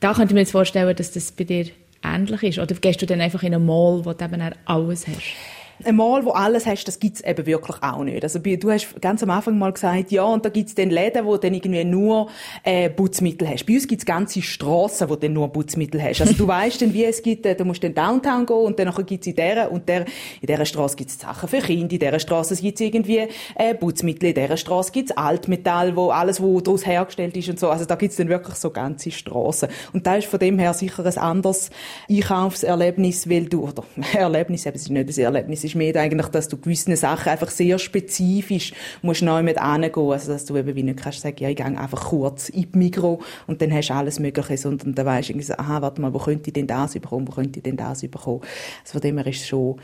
Da 0.00 0.12
könnte 0.12 0.32
ich 0.32 0.34
mir 0.34 0.40
jetzt 0.40 0.52
vorstellen, 0.52 0.94
dass 0.96 1.12
das 1.12 1.32
bei 1.32 1.44
dir 1.44 1.66
ähnlich 2.02 2.42
ist. 2.42 2.58
Oder 2.58 2.74
gehst 2.74 3.00
du 3.02 3.06
dann 3.06 3.20
einfach 3.20 3.42
in 3.42 3.54
einen 3.54 3.66
Mall, 3.66 4.04
wo 4.04 4.12
du 4.12 4.24
eben 4.24 4.42
alles 4.64 5.06
hast? 5.06 5.57
Ein 5.84 5.96
Mal, 5.96 6.24
wo 6.24 6.30
alles 6.30 6.66
hast, 6.66 6.84
das 6.84 6.98
gibt's 6.98 7.20
eben 7.20 7.46
wirklich 7.46 7.82
auch 7.82 8.02
nicht. 8.02 8.22
Also 8.22 8.38
du 8.38 8.70
hast 8.70 9.00
ganz 9.00 9.22
am 9.22 9.30
Anfang 9.30 9.58
mal 9.58 9.72
gesagt, 9.72 10.10
ja, 10.10 10.24
und 10.24 10.44
da 10.44 10.48
gibt's 10.48 10.74
dann 10.74 10.90
Läden, 10.90 11.24
wo 11.24 11.36
dann 11.36 11.54
irgendwie 11.54 11.84
nur 11.84 12.28
äh, 12.64 12.90
Putzmittel 12.90 13.48
hast. 13.48 13.64
Bei 13.66 13.74
uns 13.74 13.86
gibt's 13.86 14.04
ganze 14.04 14.42
Strassen, 14.42 15.08
wo 15.08 15.16
dann 15.16 15.32
nur 15.32 15.52
Putzmittel 15.52 16.02
hast. 16.02 16.20
Also 16.20 16.34
du 16.34 16.46
weißt 16.48 16.82
dann, 16.82 16.92
wie 16.92 17.04
es 17.04 17.22
gibt, 17.22 17.46
äh, 17.46 17.54
du 17.54 17.64
musst 17.64 17.82
dann 17.84 17.94
Downtown 17.94 18.46
gehen 18.46 18.56
und 18.56 18.78
dann 18.78 18.92
gibt's 19.06 19.26
in 19.26 19.36
der 19.36 19.70
und 19.70 19.88
der, 19.88 20.06
in 20.40 20.46
dieser 20.46 20.64
Straße 20.64 20.96
gibt's 20.96 21.18
Sachen 21.18 21.48
für 21.48 21.58
Kinder, 21.58 21.92
in 21.92 21.98
dieser 21.98 22.18
Straße 22.18 22.56
gibt's 22.56 22.80
irgendwie 22.80 23.28
äh, 23.54 23.74
Putzmittel, 23.74 24.30
in 24.30 24.34
dieser 24.34 24.56
Straße 24.56 24.92
gibt's 24.92 25.12
Altmetall, 25.12 25.94
wo 25.96 26.10
alles, 26.10 26.40
wo 26.40 26.60
daraus 26.60 26.86
hergestellt 26.86 27.36
ist 27.36 27.48
und 27.48 27.60
so. 27.60 27.68
Also 27.68 27.84
da 27.84 27.94
gibt's 27.94 28.16
dann 28.16 28.28
wirklich 28.28 28.56
so 28.56 28.70
ganze 28.70 29.10
Strassen. 29.10 29.68
Und 29.92 30.06
da 30.06 30.16
ist 30.16 30.26
von 30.26 30.38
dem 30.38 30.58
her 30.58 30.74
sicher 30.74 31.04
ein 31.04 31.18
anderes 31.18 31.70
Einkaufserlebnis, 32.10 33.28
weil 33.28 33.46
du, 33.46 33.68
oder 33.68 33.84
Erlebnis, 34.14 34.66
eben, 34.66 34.76
es 34.76 34.82
ist 34.82 34.90
nicht 34.90 35.18
ein 35.18 35.24
Erlebnis, 35.24 35.64
ist 35.68 35.74
mehr 35.76 35.94
eigentlich, 35.96 36.28
dass 36.28 36.48
du 36.48 36.56
gewisse 36.56 36.96
Sachen 36.96 37.30
einfach 37.30 37.50
sehr 37.50 37.78
spezifisch 37.78 38.72
musst 39.02 39.22
neu 39.22 39.42
mit 39.42 39.58
angehen, 39.58 40.10
also 40.10 40.32
dass 40.32 40.44
du 40.44 40.56
eben 40.56 40.74
wie 40.74 40.82
nicht 40.82 40.98
kannst 40.98 41.20
sagen, 41.20 41.36
ja, 41.38 41.48
ich 41.48 41.56
gehe 41.56 41.66
einfach 41.66 42.08
kurz 42.08 42.48
in 42.48 42.70
die 42.72 42.78
Mikro 42.78 43.20
und 43.46 43.62
dann 43.62 43.72
hast 43.72 43.88
du 43.88 43.94
alles 43.94 44.18
Mögliche, 44.18 44.56
sondern 44.56 44.94
dann 44.94 45.06
weisst 45.06 45.28
du 45.28 45.32
irgendwie 45.32 45.46
so, 45.46 45.54
aha, 45.54 45.80
warte 45.82 46.00
mal, 46.00 46.12
wo 46.12 46.18
könnte 46.18 46.50
ich 46.50 46.54
denn 46.54 46.66
das 46.66 46.94
bekommen, 46.94 47.28
wo 47.28 47.32
könnte 47.32 47.58
ich 47.58 47.62
denn 47.62 47.76
das 47.76 48.00
bekommen. 48.02 48.40
Also 48.82 48.92
von 48.92 49.00
dem 49.00 49.18
her 49.18 49.26
ist 49.26 49.40
es 49.40 49.46
schon 49.46 49.76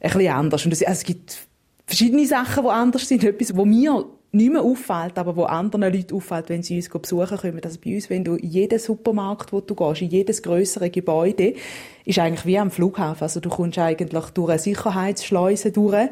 ein 0.00 0.10
bisschen 0.10 0.32
anders. 0.32 0.64
Und 0.64 0.72
es, 0.72 0.82
also 0.82 0.98
es 0.98 1.04
gibt 1.04 1.46
verschiedene 1.86 2.26
Sachen, 2.26 2.64
die 2.64 2.70
anders 2.70 3.08
sind. 3.08 3.24
Etwas, 3.24 3.56
wo 3.56 3.64
mir 3.64 4.04
nicht 4.32 4.52
mehr 4.52 4.62
auffällt, 4.62 5.16
aber 5.16 5.36
wo 5.36 5.44
anderen 5.44 5.92
Leuten 5.92 6.14
auffällt, 6.14 6.48
wenn 6.48 6.62
sie 6.62 6.76
uns 6.76 6.88
besuchen 6.88 7.38
kommen. 7.38 7.60
Also 7.62 7.78
bei 7.82 7.94
uns, 7.94 8.10
wenn 8.10 8.24
du 8.24 8.34
in 8.34 8.50
jeden 8.50 8.78
Supermarkt, 8.78 9.52
wo 9.52 9.60
du 9.60 9.74
gehst, 9.74 10.02
in 10.02 10.10
jedes 10.10 10.42
größere 10.42 10.90
Gebäude, 10.90 11.54
ist 12.04 12.18
eigentlich 12.18 12.44
wie 12.44 12.58
am 12.58 12.70
Flughafen. 12.70 13.22
Also 13.22 13.40
du 13.40 13.48
kommst 13.48 13.78
eigentlich 13.78 14.24
durch 14.30 14.50
eine 14.50 14.58
Sicherheitsschleuse 14.58 15.72
durch, 15.72 16.08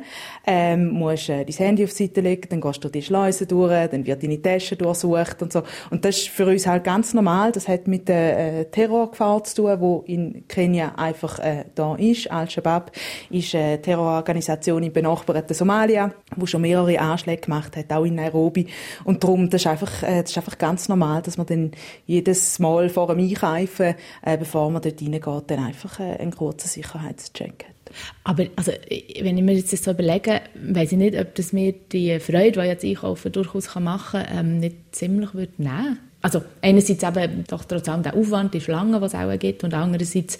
ähm, 0.47 0.89
musst 0.89 1.29
äh, 1.29 1.45
dein 1.45 1.55
Handy 1.55 1.85
auf 1.85 1.91
die 1.91 2.07
Seite 2.07 2.21
legen, 2.21 2.49
dann 2.49 2.61
gehst 2.61 2.79
du 2.79 2.89
durch 2.89 2.93
die 2.93 3.03
Schleuse 3.03 3.47
durch, 3.47 3.89
dann 3.91 4.07
wird 4.07 4.23
deine 4.23 4.41
Tasche 4.41 4.77
durchsucht 4.77 5.43
und 5.43 5.53
so. 5.53 5.63
Und 5.91 6.05
das 6.05 6.17
ist 6.17 6.29
für 6.29 6.47
uns 6.47 6.67
halt 6.67 6.85
ganz 6.85 7.13
normal. 7.15 7.53
Das 7.53 7.69
hat 7.69 7.87
mit 7.89 8.09
der 8.09 8.61
äh, 8.61 8.65
Terrorgefahr 8.67 9.45
zu 9.45 9.63
tun, 9.63 9.81
wo 9.81 10.05
in 10.07 10.47
Kenia 10.49 10.95
einfach 10.97 11.39
äh, 11.39 11.65
da 11.75 11.95
ist. 11.97 12.31
Al-Shabaab 12.31 12.93
ist 13.31 13.55
eine 13.55 13.81
Terrororganisation 13.81 14.83
im 14.83 14.93
benachbarten 14.93 15.55
Somalia, 15.55 16.13
wo 16.37 16.47
schon 16.47 16.63
mehrere 16.63 16.99
Anschläge 16.99 17.43
gemacht 17.43 17.77
hat, 17.77 17.93
auch 17.93 18.05
in 18.05 18.15
Nairobi. 18.15 18.67
Und 19.05 19.23
darum, 19.23 19.51
das 19.51 19.63
ist 19.63 19.67
einfach, 19.67 20.03
äh, 20.03 20.23
das 20.23 20.31
ist 20.31 20.39
einfach 20.39 20.57
ganz 20.57 20.89
normal, 20.89 21.23
dass 21.23 21.37
man 21.37 21.47
dann 21.47 21.73
jedes 22.07 22.59
Mal 22.59 22.89
vor 22.89 23.09
dem 23.09 23.19
Einkaufen, 23.19 23.95
äh, 24.23 24.39
bevor 24.39 24.71
man 24.71 24.81
dort 24.81 25.01
reingeht, 25.01 25.51
dann 25.51 25.65
einfach 25.65 25.82
einfach 25.83 26.01
einen 26.01 26.35
kurzen 26.35 26.69
Sicherheitscheck 26.69 27.65
hat. 27.69 27.95
Aber 28.25 28.47
also, 28.57 28.73
wenn 29.21 29.37
ich 29.37 29.45
mir 29.45 29.55
jetzt 29.55 29.73
das 29.73 29.85
so 29.85 29.91
überlege, 29.91 30.41
weiß 30.55 30.93
ich 30.93 30.99
nicht, 30.99 31.19
ob 31.19 31.35
das 31.35 31.53
mir 31.53 31.73
die 31.73 32.19
Freude, 32.21 32.53
die 32.53 32.61
ich 32.61 32.67
jetzt 32.67 32.85
einkaufen 32.85 33.33
durchaus 33.33 33.75
machen 33.77 34.23
kann, 34.23 34.39
ähm, 34.39 34.59
nicht 34.59 34.77
ziemlich 34.93 35.35
würde 35.35 35.53
nehmen 35.59 35.99
Also 36.23 36.43
einerseits 36.63 37.03
eben 37.03 37.45
doch 37.49 37.65
trotzdem 37.65 38.03
der 38.03 38.17
Aufwand, 38.17 38.55
die 38.55 38.61
Schlangen, 38.61 38.99
die 38.99 39.07
es 39.07 39.15
auch 39.15 39.39
gibt, 39.39 39.65
und 39.65 39.75
andererseits 39.75 40.39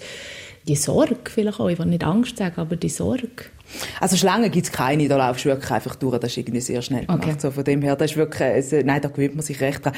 die 0.67 0.75
Sorge 0.75 1.17
vielleicht 1.25 1.59
auch, 1.59 1.67
ich 1.67 1.79
will 1.79 1.87
nicht 1.87 2.03
Angst 2.03 2.37
sagen, 2.37 2.55
aber 2.57 2.75
die 2.75 2.89
Sorge. 2.89 3.45
Also 3.99 4.15
Schlangen 4.17 4.51
gibt 4.51 4.67
es 4.67 4.71
keine, 4.71 5.07
da 5.07 5.17
laufst 5.17 5.45
du 5.45 5.49
wirklich 5.49 5.71
einfach 5.71 5.95
durch, 5.95 6.17
das 6.19 6.31
ist 6.31 6.37
irgendwie 6.37 6.59
sehr 6.59 6.81
schnell 6.81 7.05
gemacht. 7.05 7.23
Okay. 7.23 7.35
So 7.39 7.51
von 7.51 7.63
dem 7.63 7.81
her, 7.81 7.95
das 7.95 8.11
ist 8.11 8.17
wirklich, 8.17 8.41
also, 8.41 8.77
nein, 8.83 9.01
da 9.01 9.09
gewöhnt 9.09 9.35
man 9.35 9.43
sich 9.43 9.59
recht 9.61 9.83
dran. 9.83 9.93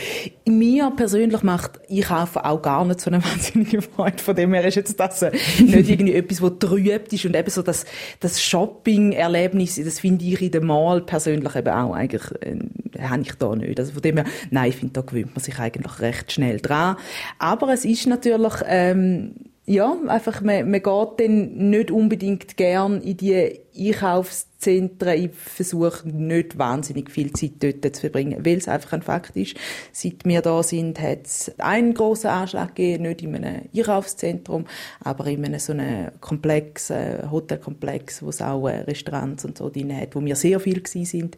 Mir 0.47 0.91
persönlich 0.95 1.43
macht 1.43 1.79
Einkaufen 1.89 2.39
auch 2.39 2.61
gar 2.61 2.85
nicht 2.85 3.01
so 3.01 3.09
eine 3.09 3.23
wahnsinnige 3.23 3.81
Freude, 3.81 4.19
von 4.19 4.35
dem 4.35 4.53
her 4.53 4.65
ist 4.65 4.75
jetzt 4.75 4.99
das 4.99 5.21
äh, 5.23 5.31
nicht 5.59 5.89
irgendwie 5.89 6.13
etwas, 6.13 6.41
was 6.41 6.53
trübt 6.59 7.11
ist 7.11 7.25
und 7.25 7.35
eben 7.35 7.49
so 7.49 7.61
das, 7.61 7.85
das 8.19 8.41
Shopping-Erlebnis, 8.41 9.81
das 9.83 9.99
finde 9.99 10.25
ich 10.25 10.41
in 10.41 10.51
dem 10.51 10.67
Mall 10.67 11.01
persönlich 11.01 11.55
eben 11.55 11.73
auch 11.73 11.93
eigentlich, 11.93 12.23
äh, 12.41 13.01
habe 13.01 13.21
ich 13.21 13.33
da 13.33 13.55
nicht. 13.55 13.79
Also 13.79 13.93
von 13.93 14.01
dem 14.01 14.17
her, 14.17 14.25
nein, 14.51 14.69
ich 14.69 14.77
finde, 14.77 14.93
da 14.93 15.01
gewöhnt 15.01 15.35
man 15.35 15.43
sich 15.43 15.59
eigentlich 15.59 15.99
recht 15.99 16.31
schnell 16.31 16.59
dran. 16.59 16.95
Aber 17.39 17.73
es 17.73 17.83
ist 17.83 18.07
natürlich, 18.07 18.53
ähm, 18.67 19.33
ja, 19.65 19.97
einfach, 20.07 20.41
man, 20.41 20.69
man 20.69 20.81
geht 20.81 21.19
dann 21.19 21.69
nicht 21.69 21.91
unbedingt 21.91 22.57
gern 22.57 23.01
in 23.01 23.17
die 23.17 23.59
Einkaufs 23.77 24.47
Zentren. 24.65 25.25
Ich 25.25 25.31
versuche 25.31 26.07
nicht 26.09 26.57
wahnsinnig 26.57 27.11
viel 27.11 27.31
Zeit 27.33 27.51
dort 27.59 27.95
zu 27.95 28.01
verbringen, 28.01 28.43
weil 28.45 28.57
es 28.57 28.67
einfach 28.67 28.93
ein 28.93 29.03
Fakt 29.03 29.35
ist. 29.35 29.55
Seit 29.91 30.25
wir 30.25 30.41
da 30.41 30.63
sind, 30.63 30.99
hat 30.99 31.25
es 31.25 31.51
einen 31.59 31.93
grossen 31.93 32.27
Anschlag 32.27 32.73
gegeben, 32.73 33.03
nicht 33.03 33.21
in 33.21 33.35
einem 33.35 33.61
Einkaufszentrum, 33.75 34.65
aber 35.03 35.27
in 35.27 35.45
einem 35.45 35.59
so 35.59 35.73
einem 35.73 36.09
Komplex, 36.19 36.89
äh, 36.89 37.27
Hotelkomplex, 37.29 38.23
wo 38.23 38.29
es 38.29 38.41
auch 38.41 38.67
äh, 38.67 38.79
Restaurants 38.79 39.45
und 39.45 39.57
so 39.57 39.69
drin 39.69 39.95
hat, 39.95 40.15
wo 40.15 40.25
wir 40.25 40.35
sehr 40.35 40.59
viel 40.59 40.81
gewesen 40.81 41.05
sind. 41.05 41.37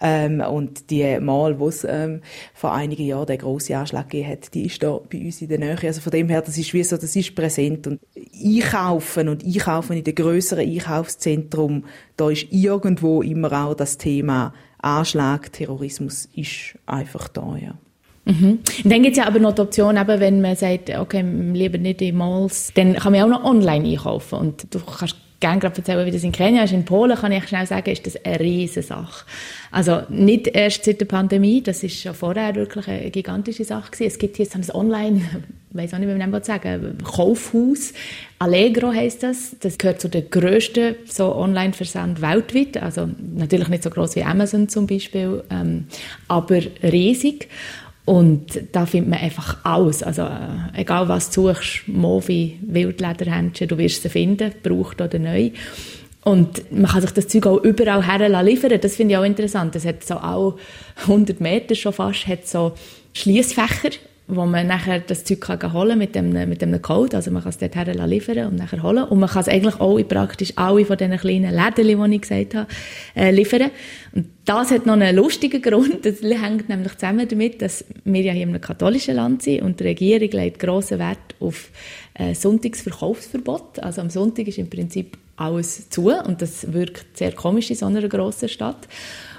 Ähm, 0.00 0.40
und 0.40 0.90
die 0.90 1.18
Mal, 1.18 1.58
wo 1.58 1.68
es 1.68 1.84
ähm, 1.84 2.20
vor 2.54 2.74
einigen 2.74 3.06
Jahren 3.06 3.26
den 3.26 3.38
grossen 3.38 3.74
Anschlag 3.74 4.08
gegeben 4.08 4.30
hat, 4.30 4.54
die 4.54 4.66
ist 4.66 4.82
da 4.82 5.00
bei 5.10 5.18
uns 5.18 5.42
in 5.42 5.48
der 5.48 5.58
Nähe. 5.58 5.78
Also 5.82 6.00
von 6.00 6.12
dem 6.12 6.28
her, 6.28 6.42
das 6.42 6.56
ist 6.56 6.72
wie 6.74 6.84
so, 6.84 6.96
das 6.96 7.16
ist 7.16 7.34
präsent. 7.34 7.88
Und 7.88 8.00
einkaufen 8.16 9.28
und 9.28 9.44
einkaufen 9.44 9.96
in 9.96 10.04
den 10.04 10.14
grösseren 10.14 10.68
Einkaufszentrum, 10.68 11.77
da 12.16 12.30
ist 12.30 12.46
irgendwo 12.50 13.22
immer 13.22 13.52
auch 13.64 13.74
das 13.74 13.98
Thema 13.98 14.52
Anschlag, 14.78 15.52
Terrorismus 15.52 16.28
ist 16.34 16.78
einfach 16.86 17.28
da, 17.28 17.56
ja. 17.60 17.74
Mhm. 18.24 18.58
Und 18.84 18.92
dann 18.92 19.02
gibt 19.02 19.16
es 19.16 19.18
ja 19.18 19.26
aber 19.26 19.38
noch 19.38 19.54
die 19.54 19.62
Option, 19.62 19.96
eben, 19.96 20.20
wenn 20.20 20.40
man 20.42 20.54
sagt, 20.54 20.90
okay, 20.90 21.22
lieber 21.22 21.78
nicht 21.78 22.02
in 22.02 22.16
Malls, 22.16 22.72
dann 22.74 22.94
kann 22.94 23.12
man 23.12 23.22
auch 23.22 23.38
noch 23.38 23.44
online 23.44 23.88
einkaufen. 23.88 24.38
Und 24.38 24.74
du 24.74 24.80
kannst 24.80 25.16
gerne 25.40 25.60
gerade 25.60 25.76
erzählen, 25.76 26.04
wie 26.04 26.10
das 26.10 26.24
in 26.24 26.32
Kenia 26.32 26.64
ist. 26.64 26.72
In 26.72 26.84
Polen 26.84 27.16
kann 27.16 27.32
ich 27.32 27.46
schnell 27.48 27.66
sagen, 27.66 27.90
ist 27.90 28.06
das 28.06 28.24
eine 28.24 28.40
riesige 28.40 28.82
Sache. 28.82 29.24
Also 29.70 30.02
nicht 30.08 30.48
erst 30.48 30.84
seit 30.84 31.00
der 31.00 31.06
Pandemie, 31.06 31.62
das 31.62 31.82
ist 31.82 32.00
schon 32.00 32.14
vorher 32.14 32.54
wirklich 32.54 32.88
eine 32.88 33.10
gigantische 33.10 33.64
Sache 33.64 33.90
gewesen. 33.90 34.08
Es 34.08 34.18
gibt 34.18 34.36
so 34.36 34.58
ein 34.58 34.70
Online, 34.74 35.20
ich 35.70 35.76
weiß 35.76 35.94
auch 35.94 35.98
nicht, 35.98 36.08
wie 36.08 36.14
man 36.14 36.32
das 36.32 36.46
sagen 36.46 36.98
Kaufhaus. 37.04 37.92
Allegro 38.40 38.92
heißt 38.92 39.22
das. 39.22 39.56
Das 39.60 39.78
gehört 39.78 40.00
zu 40.00 40.08
den 40.08 40.28
grössten 40.30 40.96
so 41.06 41.34
Online-Versand 41.36 42.20
weltweit. 42.20 42.82
Also 42.82 43.08
natürlich 43.34 43.68
nicht 43.68 43.82
so 43.82 43.90
groß 43.90 44.16
wie 44.16 44.24
Amazon 44.24 44.68
zum 44.68 44.86
Beispiel, 44.86 45.44
ähm, 45.50 45.86
aber 46.26 46.60
riesig. 46.82 47.48
Und 48.08 48.58
da 48.72 48.86
findet 48.86 49.10
man 49.10 49.18
einfach 49.20 49.58
alles. 49.64 50.02
Also, 50.02 50.22
äh, 50.22 50.80
egal 50.80 51.10
was 51.10 51.28
du 51.30 51.48
suchst, 51.48 51.86
Movi, 51.88 52.58
Wildlederhändchen, 52.62 53.68
du 53.68 53.76
wirst 53.76 54.00
sie 54.00 54.08
finden, 54.08 54.50
braucht 54.62 55.02
oder 55.02 55.18
neu. 55.18 55.50
Und 56.24 56.72
man 56.72 56.90
kann 56.90 57.02
sich 57.02 57.10
das 57.10 57.28
Zeug 57.28 57.46
auch 57.46 57.62
überall 57.62 58.06
her 58.06 58.42
liefern. 58.42 58.80
Das 58.80 58.96
finde 58.96 59.12
ich 59.12 59.18
auch 59.18 59.24
interessant. 59.24 59.76
Es 59.76 59.84
hat 59.84 60.06
so 60.06 60.14
auch 60.14 60.58
100 61.02 61.38
Meter 61.42 61.74
schon 61.74 61.92
fast, 61.92 62.26
hat 62.26 62.46
so 62.46 62.72
Schließfächer 63.12 63.90
wo 64.28 64.44
man 64.44 64.66
nachher 64.66 65.00
das 65.00 65.24
Zeug 65.24 65.40
kann 65.40 65.72
holen 65.72 65.98
mit 65.98 66.14
dem, 66.14 66.30
mit 66.30 66.60
dem 66.60 66.80
Code. 66.82 67.16
Also 67.16 67.30
man 67.30 67.42
kann 67.42 67.48
es 67.48 67.58
dort 67.58 67.74
liefern 68.06 68.48
und 68.48 68.56
nachher 68.56 68.82
holen. 68.82 69.04
Und 69.04 69.18
man 69.18 69.28
kann 69.30 69.40
es 69.40 69.48
eigentlich 69.48 69.80
auch 69.80 69.96
in 69.96 70.06
praktisch 70.06 70.52
alle 70.56 70.84
von 70.84 70.98
diesen 70.98 71.16
kleinen 71.16 71.54
Läden, 71.54 72.10
die 72.10 72.14
ich 72.16 72.20
gesagt 72.20 72.54
habe, 72.54 72.66
äh, 73.16 73.30
liefern. 73.30 73.70
Und 74.14 74.26
das 74.44 74.70
hat 74.70 74.84
noch 74.84 74.94
einen 74.94 75.16
lustigen 75.16 75.62
Grund. 75.62 76.04
Das 76.04 76.20
hängt 76.20 76.68
nämlich 76.68 76.94
zusammen 76.96 77.26
damit, 77.26 77.62
dass 77.62 77.86
wir 78.04 78.20
ja 78.20 78.34
hier 78.34 78.42
in 78.42 78.50
einem 78.50 78.60
katholischen 78.60 79.16
Land 79.16 79.42
sind 79.42 79.62
und 79.62 79.80
die 79.80 79.84
Regierung 79.84 80.30
legt 80.30 80.58
grossen 80.58 80.98
Wert 80.98 81.34
auf 81.40 81.70
äh, 82.12 82.34
Sonntagsverkaufsverbot. 82.34 83.80
Also 83.80 84.02
am 84.02 84.10
Sonntag 84.10 84.46
ist 84.46 84.58
im 84.58 84.68
Prinzip 84.68 85.16
alles 85.36 85.88
zu 85.88 86.10
und 86.10 86.42
das 86.42 86.72
wirkt 86.72 87.16
sehr 87.16 87.32
komisch 87.32 87.70
in 87.70 87.76
so 87.76 87.86
einer 87.86 88.06
grossen 88.08 88.48
Stadt. 88.48 88.88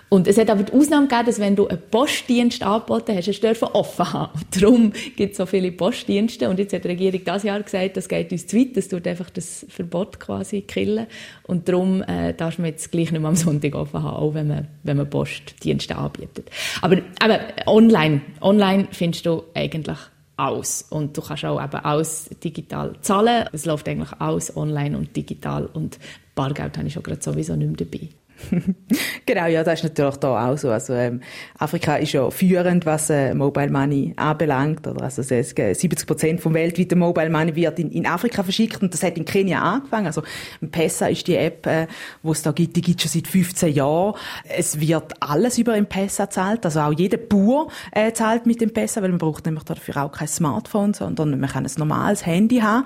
Und 0.10 0.28
es 0.28 0.38
hat 0.38 0.50
aber 0.50 0.64
die 0.64 0.74
Ausnahme 0.74 1.08
gegeben, 1.08 1.26
dass 1.28 1.40
wenn 1.40 1.56
du 1.56 1.68
einen 1.68 1.82
Postdienst 1.92 2.64
angeboten 2.64 3.16
hast, 3.16 3.28
hast 3.28 3.42
du 3.42 3.76
offen 3.76 4.12
haben. 4.12 4.32
Und 4.34 4.48
darum 4.62 4.94
gibt 5.16 5.32
es 5.32 5.38
so 5.38 5.46
viele 5.46 5.72
Postdienste. 5.72 6.50
Und 6.50 6.58
jetzt 6.58 6.74
hat 6.74 6.84
die 6.84 6.90
Regierung 6.90 7.22
dieses 7.24 7.44
Jahr 7.44 7.62
gesagt, 7.62 7.96
das 7.96 8.10
geht 8.10 8.32
uns 8.32 8.48
zu 8.48 8.58
weit, 8.58 8.76
das 8.76 8.88
tut 8.88 9.08
einfach 9.08 9.30
das 9.30 9.66
Verbot 9.70 10.20
quasi 10.20 10.62
killen. 10.62 11.06
Und 11.44 11.70
darum 11.70 12.02
äh, 12.02 12.34
darf 12.34 12.58
man 12.58 12.68
jetzt 12.68 12.92
gleich 12.92 13.12
nicht 13.12 13.22
mehr 13.22 13.30
am 13.30 13.36
Sonntag 13.36 13.76
offen 13.76 14.02
haben, 14.02 14.18
auch 14.18 14.34
wenn 14.34 14.48
man, 14.48 14.68
wenn 14.84 14.98
man 14.98 15.10
Postdienste 15.10 15.96
anbietet. 15.96 16.50
Aber, 16.82 16.98
aber 17.20 17.40
online, 17.68 18.22
online 18.42 18.88
findest 18.92 19.28
du 19.28 19.44
eigentlich 19.54 19.98
aus. 20.38 20.86
Und 20.90 21.16
du 21.18 21.22
kannst 21.22 21.46
auch 21.46 21.64
eben 21.64 21.76
alles 21.84 22.30
digital 22.44 22.96
zahlen. 23.02 23.48
Es 23.52 23.66
läuft 23.66 23.88
eigentlich 23.88 24.12
alles 24.20 24.56
online 24.56 24.98
und 24.98 25.16
digital. 25.16 25.68
Und 25.68 26.00
Bargeld 26.34 26.78
habe 26.78 26.88
ich 26.88 26.94
schon 26.94 27.04
gerade 27.04 27.22
sowieso 27.22 27.56
nicht 27.56 27.68
mehr 27.68 27.88
dabei. 27.88 28.10
genau, 29.26 29.48
ja, 29.48 29.64
das 29.64 29.80
ist 29.80 29.84
natürlich 29.84 30.18
da 30.18 30.50
auch 30.50 30.58
so. 30.58 30.70
Also, 30.70 30.94
ähm, 30.94 31.22
Afrika 31.58 31.96
ist 31.96 32.14
ja 32.14 32.30
führend, 32.30 32.86
was 32.86 33.10
äh, 33.10 33.34
Mobile 33.34 33.70
Money 33.70 34.14
anbelangt. 34.16 34.88
Oder 34.88 35.04
also, 35.04 35.22
es, 35.22 35.50
70 35.50 36.08
Prozent 36.08 36.42
vom 36.42 36.54
weltweiten 36.54 37.00
Mobile 37.00 37.30
Money 37.30 37.56
wird 37.56 37.80
in, 37.80 37.92
in 37.92 38.06
Afrika 38.06 38.44
verschickt 38.44 38.82
und 38.82 38.94
das 38.94 39.04
hat 39.04 39.18
in 39.18 39.26
Kenia 39.26 39.62
angefangen. 39.62 40.08
Also, 40.08 40.24
Pesa 40.72 41.08
ist 41.08 41.28
die 41.28 41.36
App, 41.36 41.66
äh, 41.66 41.88
wo 42.24 42.32
es 42.32 42.42
da 42.42 42.52
gibt, 42.52 42.76
die 42.76 42.82
gibt 42.82 43.02
schon 43.02 43.12
seit 43.12 43.28
15 43.28 43.74
Jahren. 43.74 44.16
Es 44.48 44.80
wird 44.80 45.14
alles 45.20 45.58
über 45.58 45.76
M-Pesa 45.76 46.30
zahlt. 46.30 46.66
Also 46.66 46.80
auch 46.82 46.94
jeder 46.94 47.18
Bauer 47.18 47.68
äh, 47.92 48.12
zahlt 48.14 48.46
mit 48.46 48.62
M-Pesa, 48.62 49.02
weil 49.02 49.10
man 49.10 49.18
braucht 49.18 49.46
nämlich 49.46 49.64
dafür 49.64 49.98
auch 49.98 50.12
kein 50.12 50.28
Smartphone, 50.28 50.94
sondern 50.94 51.40
man 51.40 51.50
kann 51.50 51.66
ein 51.66 51.72
normales 51.78 52.26
Handy 52.26 52.58
haben. 52.58 52.86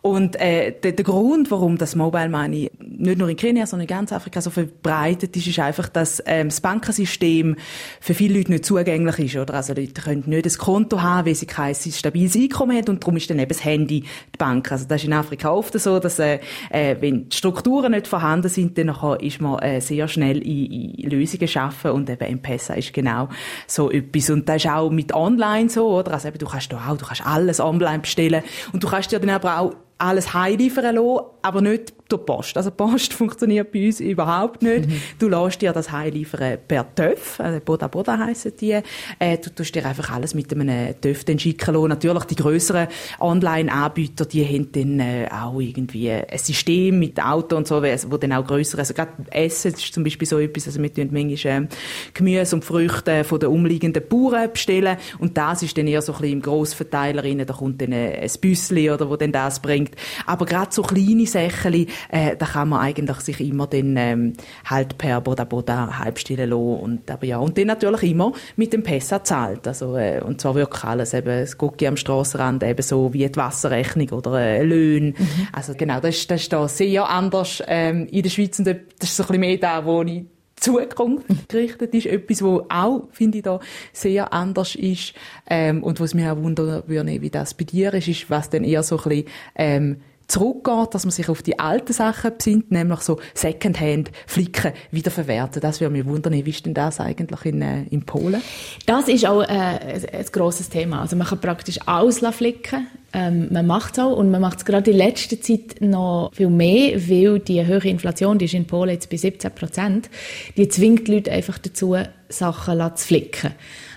Und 0.00 0.36
äh, 0.40 0.72
der, 0.72 0.92
der 0.92 1.04
Grund, 1.04 1.50
warum 1.50 1.78
das 1.78 1.94
Mobile 1.94 2.28
Money 2.28 2.70
nicht 2.80 3.18
nur 3.18 3.28
in 3.28 3.36
Kenia, 3.36 3.66
sondern 3.66 3.88
in 3.88 3.88
ganz 3.88 4.12
Afrika 4.12 4.40
so 4.40 4.50
verbreitet 4.82 5.36
ist, 5.36 5.46
ist 5.46 5.58
einfach, 5.58 5.88
dass 5.88 6.22
ähm, 6.26 6.48
das 6.48 6.60
Bankensystem 6.60 7.56
für 8.00 8.14
viele 8.14 8.38
Leute 8.38 8.52
nicht 8.52 8.64
zugänglich 8.64 9.18
ist. 9.18 9.36
Oder? 9.36 9.54
Also 9.54 9.74
Leute 9.74 10.00
können 10.00 10.24
nicht 10.26 10.46
ein 10.46 10.58
Konto 10.58 11.00
haben, 11.00 11.26
weil 11.26 11.34
sie 11.34 11.46
kein 11.46 11.74
stabiles 11.74 12.34
Einkommen 12.34 12.76
haben 12.76 12.88
und 12.88 13.02
darum 13.02 13.16
ist 13.16 13.30
dann 13.30 13.38
eben 13.38 13.48
das 13.48 13.64
Handy 13.64 14.00
die 14.02 14.38
Bank. 14.38 14.70
Also 14.72 14.86
das 14.86 15.02
ist 15.02 15.06
in 15.06 15.12
Afrika 15.12 15.50
oft 15.50 15.78
so, 15.78 15.98
dass 15.98 16.18
äh, 16.18 16.40
äh, 16.70 16.96
wenn 17.00 17.28
die 17.28 17.36
Strukturen 17.36 17.92
nicht 17.92 18.08
vorhanden 18.08 18.48
sind, 18.48 18.76
dann 18.76 18.88
ist 19.20 19.40
man 19.40 19.58
äh, 19.60 19.80
sehr 19.80 20.08
schnell 20.08 20.38
in, 20.38 20.94
in 20.94 21.10
Lösungen 21.10 21.48
schaffen 21.48 21.92
und 21.92 22.10
eben 22.10 22.24
M-Pesa 22.24 22.74
ist 22.74 22.92
genau 22.92 23.28
so 23.66 23.90
etwas. 23.90 24.30
Und 24.30 24.48
das 24.48 24.64
ist 24.64 24.70
auch 24.70 24.90
mit 24.90 25.14
Online 25.14 25.68
so, 25.68 25.88
oder? 25.98 26.12
Also 26.12 26.28
eben, 26.28 26.38
du 26.38 26.46
kannst 26.46 26.72
da 26.72 26.88
auch, 26.88 26.96
du 26.96 27.06
kannst 27.06 27.24
alles 27.24 27.60
online 27.60 28.00
bestellen 28.00 28.42
und 28.72 28.82
du 28.82 28.88
kannst 28.88 29.12
dir 29.12 29.20
dann 29.20 29.30
aber 29.30 29.58
auch 29.58 29.74
alles 30.02 30.34
heimliefern 30.34 30.96
lassen, 30.96 31.26
aber 31.42 31.60
nicht 31.60 31.94
durch 32.08 32.26
Post. 32.26 32.56
Also 32.56 32.70
Post 32.70 33.12
funktioniert 33.14 33.72
bei 33.72 33.86
uns 33.86 34.00
überhaupt 34.00 34.62
nicht. 34.62 34.88
Mhm. 34.88 35.02
Du 35.18 35.28
lässt 35.28 35.62
dir 35.62 35.72
das 35.72 35.90
heimliefern 35.90 36.58
per 36.66 36.94
TÜV, 36.94 37.40
also 37.40 37.60
Boda 37.60 37.88
Boda 37.88 38.18
heissen 38.18 38.52
die. 38.60 38.80
Äh, 39.18 39.38
du 39.38 39.50
tust 39.54 39.74
dir 39.74 39.86
einfach 39.86 40.10
alles 40.10 40.34
mit 40.34 40.52
einem 40.52 41.00
TÜV 41.00 41.24
dann 41.24 41.38
schicken 41.38 41.74
lassen. 41.74 41.88
Natürlich 41.88 42.24
die 42.24 42.36
grösseren 42.36 42.88
Online-Anbieter, 43.20 44.26
die 44.26 44.44
haben 44.44 44.72
dann 44.72 45.00
äh, 45.00 45.28
auch 45.30 45.60
irgendwie 45.60 46.10
ein 46.10 46.38
System 46.38 46.98
mit 46.98 47.22
Auto 47.22 47.56
und 47.56 47.66
so, 47.66 47.82
wo 47.82 48.16
dann 48.16 48.32
auch 48.32 48.46
grösser, 48.46 48.78
also 48.78 48.94
gerade 48.94 49.12
Essen 49.30 49.72
ist 49.72 49.94
zum 49.94 50.04
Beispiel 50.04 50.28
so 50.28 50.38
etwas, 50.38 50.66
also 50.66 50.82
wir 50.82 50.92
tun 50.92 51.08
manchmal 51.12 51.62
äh, 51.62 51.68
Gemüse 52.12 52.56
und 52.56 52.64
Früchte 52.64 53.24
von 53.24 53.40
den 53.40 53.48
umliegenden 53.50 54.02
Bauern 54.06 54.50
bestellen 54.52 54.96
und 55.18 55.36
das 55.36 55.62
ist 55.62 55.78
dann 55.78 55.86
eher 55.86 56.02
so 56.02 56.12
ein 56.12 56.20
bisschen 56.20 56.32
im 56.34 56.42
Grossverteiler 56.42 57.24
rein, 57.24 57.44
da 57.46 57.54
kommt 57.54 57.80
dann 57.80 57.92
ein 57.92 58.30
Büssli 58.40 58.90
oder 58.90 59.08
wo 59.08 59.16
dann 59.16 59.32
das 59.32 59.60
bringt. 59.60 59.91
Aber 60.26 60.46
gerade 60.46 60.72
so 60.72 60.82
kleine 60.82 61.26
Sachen, 61.26 61.86
äh, 62.10 62.36
da 62.36 62.46
kann 62.46 62.68
man 62.68 62.80
eigentlich 62.80 63.18
sich 63.20 63.40
immer 63.40 63.66
dann 63.66 63.96
ähm, 63.96 64.32
halt 64.64 64.98
per 64.98 65.20
Boda 65.20 65.44
Boda 65.44 65.98
halbstellen 65.98 66.50
lassen. 66.50 66.80
Und, 66.80 67.10
aber 67.10 67.26
ja, 67.26 67.38
und 67.38 67.56
dann 67.58 67.66
natürlich 67.66 68.02
immer 68.04 68.32
mit 68.56 68.72
dem 68.72 68.82
Pesa 68.82 69.22
zahlt. 69.24 69.66
Also, 69.66 69.96
äh, 69.96 70.20
und 70.20 70.40
zwar 70.40 70.54
wirklich 70.54 70.84
alles, 70.84 71.14
eben 71.14 71.26
das 71.40 71.58
Gucki 71.58 71.86
am 71.86 71.96
Strassenrand, 71.96 72.62
eben 72.62 72.82
so 72.82 73.12
wie 73.12 73.26
die 73.28 73.36
Wasserrechnung 73.36 74.10
oder 74.10 74.40
äh, 74.40 74.62
Löhne. 74.62 75.14
Mhm. 75.16 75.48
Also 75.52 75.74
genau, 75.74 76.00
das 76.00 76.16
ist, 76.16 76.30
das 76.30 76.42
ist 76.42 76.52
da 76.52 76.68
sehr 76.68 77.08
anders 77.08 77.62
ähm, 77.66 78.06
in 78.10 78.22
der 78.22 78.30
Schweiz 78.30 78.58
und 78.58 78.66
das 78.66 78.76
ist 79.02 79.16
so 79.16 79.22
ein 79.22 79.26
bisschen 79.26 79.40
mehr 79.40 79.56
da, 79.58 79.84
wo 79.84 80.02
ich 80.02 80.24
Zukunft 80.62 81.26
gerichtet 81.48 81.94
ist. 81.94 82.06
Etwas, 82.06 82.42
wo 82.42 82.66
auch, 82.68 83.08
finde 83.10 83.38
ich, 83.38 83.44
da 83.44 83.60
sehr 83.92 84.32
anders 84.32 84.74
ist. 84.74 85.14
Ähm, 85.48 85.82
und 85.82 86.00
was 86.00 86.14
mich 86.14 86.26
auch 86.26 86.36
wundern 86.36 86.82
würde, 86.86 87.20
wie 87.20 87.30
das 87.30 87.54
bei 87.54 87.64
dir 87.64 87.92
ist, 87.94 88.08
ist, 88.08 88.30
was 88.30 88.50
dann 88.50 88.64
eher 88.64 88.82
so 88.82 88.96
ein 88.98 89.08
bisschen, 89.08 89.24
ähm, 89.56 89.96
zurückgeht, 90.32 90.94
dass 90.94 91.04
man 91.04 91.10
sich 91.10 91.28
auf 91.28 91.42
die 91.42 91.58
alten 91.58 91.92
Sachen 91.92 92.32
besinnt, 92.36 92.70
nämlich 92.70 93.00
so 93.00 93.20
Secondhand 93.34 94.10
Flicken 94.26 94.72
wiederverwerten. 94.90 95.60
Das 95.60 95.80
würde 95.80 95.92
mich 95.92 96.06
wundern, 96.06 96.32
wie 96.32 96.48
ist 96.48 96.64
denn 96.64 96.74
das 96.74 97.00
eigentlich 97.00 97.44
in, 97.44 97.60
äh, 97.60 97.82
in 97.90 98.04
Polen? 98.06 98.40
Das 98.86 99.08
ist 99.08 99.26
auch 99.26 99.42
äh, 99.42 99.46
ein, 99.46 100.04
ein 100.10 100.26
grosses 100.32 100.70
Thema. 100.70 101.02
Also 101.02 101.16
man 101.16 101.26
kann 101.26 101.40
praktisch 101.40 101.78
alles 101.86 102.20
flicken. 102.34 102.86
Ähm, 103.14 103.48
man 103.50 103.66
macht 103.66 103.94
es 103.94 103.98
auch 103.98 104.16
und 104.16 104.30
man 104.30 104.40
macht 104.40 104.58
es 104.58 104.64
gerade 104.64 104.90
in 104.90 104.96
letzter 104.96 105.40
Zeit 105.40 105.80
noch 105.80 106.30
viel 106.32 106.48
mehr, 106.48 106.98
weil 107.08 107.40
die 107.40 107.66
hohe 107.66 107.88
Inflation, 107.88 108.38
die 108.38 108.46
ist 108.46 108.54
in 108.54 108.66
Polen 108.66 108.90
jetzt 108.90 109.10
bei 109.10 109.16
17 109.16 109.50
Prozent, 109.54 110.10
die 110.56 110.68
zwingt 110.68 111.08
die 111.08 111.14
Leute 111.14 111.32
einfach 111.32 111.58
dazu, 111.58 111.96
Sachen 112.28 112.96
zu 112.96 113.06
flicken. 113.06 113.52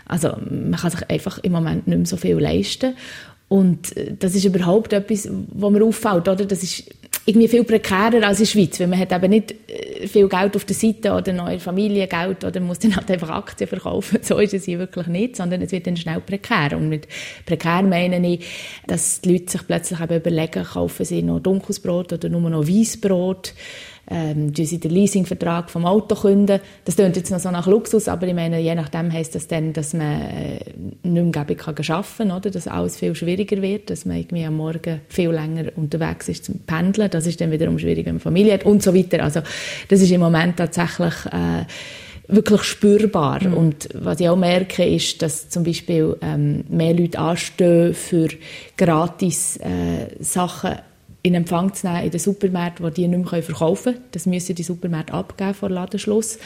Also 0.05 0.29
man 0.49 0.75
kann 0.75 0.91
sich 0.91 1.09
einfach 1.09 1.39
im 1.39 1.53
Moment 1.53 1.87
nicht 1.87 1.97
mehr 1.97 2.05
so 2.05 2.17
viel 2.17 2.37
leisten. 2.37 2.95
Und 3.47 3.95
äh, 3.95 4.15
das 4.17 4.35
ist 4.35 4.45
überhaupt 4.45 4.93
etwas, 4.93 5.29
was 5.29 5.71
mir 5.71 5.83
auffällt, 5.83 6.27
oder? 6.27 6.45
Das 6.45 6.63
ist 6.63 6.83
irgendwie 7.27 7.47
viel 7.47 7.63
prekärer 7.63 8.27
als 8.27 8.39
in 8.39 8.45
der 8.45 8.51
Schweiz, 8.51 8.79
weil 8.79 8.87
man 8.87 8.99
hat 8.99 9.11
eben 9.11 9.31
nicht 9.31 9.55
äh, 9.67 10.07
viel 10.07 10.29
Geld 10.29 10.55
auf 10.55 10.63
der 10.63 10.75
Seite 10.75 11.11
oder 11.11 11.33
neue 11.33 11.59
Familiengeld 11.59 12.43
oder 12.43 12.59
muss 12.59 12.79
dann 12.79 12.95
halt 12.95 13.09
einfach 13.09 13.29
Aktien 13.29 13.67
verkaufen. 13.67 14.19
So 14.25 14.37
ist 14.37 14.53
es 14.53 14.65
hier 14.65 14.79
wirklich 14.79 15.07
nicht, 15.07 15.35
sondern 15.35 15.61
es 15.61 15.71
wird 15.71 15.87
dann 15.87 15.97
schnell 15.97 16.19
prekär. 16.19 16.77
Und 16.77 16.89
mit 16.89 17.07
prekär 17.45 17.81
meine 17.81 18.25
ich, 18.27 18.45
dass 18.85 19.21
die 19.21 19.33
Leute 19.33 19.51
sich 19.51 19.65
plötzlich 19.65 19.99
eben 19.99 20.17
überlegen, 20.17 20.63
kaufen 20.63 21.05
sie 21.05 21.23
noch 21.23 21.39
dunkles 21.39 21.79
Brot 21.79 22.13
oder 22.13 22.29
nur 22.29 22.49
noch 22.49 22.67
Weissbrot 22.67 23.53
ähm, 24.07 24.53
sie 24.55 24.79
den 24.79 24.91
Leasingvertrag 24.91 25.69
vom 25.69 25.85
Auto 25.85 26.15
künden. 26.15 26.59
Das 26.85 26.95
klingt 26.95 27.15
jetzt 27.15 27.31
noch 27.31 27.39
so 27.39 27.51
nach 27.51 27.67
Luxus, 27.67 28.07
aber 28.07 28.27
ich 28.27 28.33
meine, 28.33 28.59
je 28.59 28.75
nachdem 28.75 29.11
heisst 29.11 29.35
das 29.35 29.47
dann, 29.47 29.73
dass 29.73 29.93
man 29.93 30.21
äh, 30.21 30.59
nicht 31.03 31.03
mehr 31.03 31.55
kann 31.55 31.75
arbeiten 31.75 32.17
kann, 32.17 32.31
oder? 32.31 32.51
dass 32.51 32.67
alles 32.67 32.97
viel 32.97 33.15
schwieriger 33.15 33.61
wird, 33.61 33.89
dass 33.89 34.05
man 34.05 34.17
irgendwie 34.17 34.45
am 34.45 34.57
Morgen 34.57 35.01
viel 35.09 35.29
länger 35.29 35.71
unterwegs 35.75 36.29
ist 36.29 36.45
zum 36.45 36.59
Pendeln. 36.59 37.09
Das 37.09 37.27
ist 37.27 37.41
dann 37.41 37.51
wiederum 37.51 37.79
schwierig, 37.79 38.05
wenn 38.05 38.15
man 38.15 38.21
Familie 38.21 38.53
hat 38.53 38.65
und 38.65 38.83
so 38.83 38.93
weiter. 38.95 39.23
Also 39.23 39.41
das 39.89 40.01
ist 40.01 40.11
im 40.11 40.21
Moment 40.21 40.57
tatsächlich 40.57 41.13
äh, 41.31 41.65
wirklich 42.27 42.63
spürbar. 42.63 43.43
Mhm. 43.43 43.53
Und 43.53 43.89
was 43.93 44.19
ich 44.19 44.29
auch 44.29 44.37
merke, 44.37 44.85
ist, 44.85 45.21
dass 45.21 45.49
zum 45.49 45.63
Beispiel 45.63 46.17
ähm, 46.21 46.63
mehr 46.69 46.93
Leute 46.93 47.19
anstehen 47.19 47.93
für 47.93 48.29
gratis 48.77 49.57
äh, 49.57 50.07
Sachen 50.19 50.75
in 51.25 51.33
Empfang 51.33 51.73
zu 51.73 51.87
nehmen 51.87 52.05
in 52.05 52.11
den 52.11 52.19
Supermärkten, 52.19 52.85
die 52.85 53.01
die 53.01 53.07
nicht 53.07 53.31
mehr 53.31 53.41
verkaufen 53.41 53.93
können. 53.93 54.05
Das 54.11 54.27
müssen 54.27 54.53
die 54.53 54.63
Supermärkte 54.63 55.13
abgeben 55.13 55.55
vor 55.55 55.71
Ladenschluss. 55.71 56.37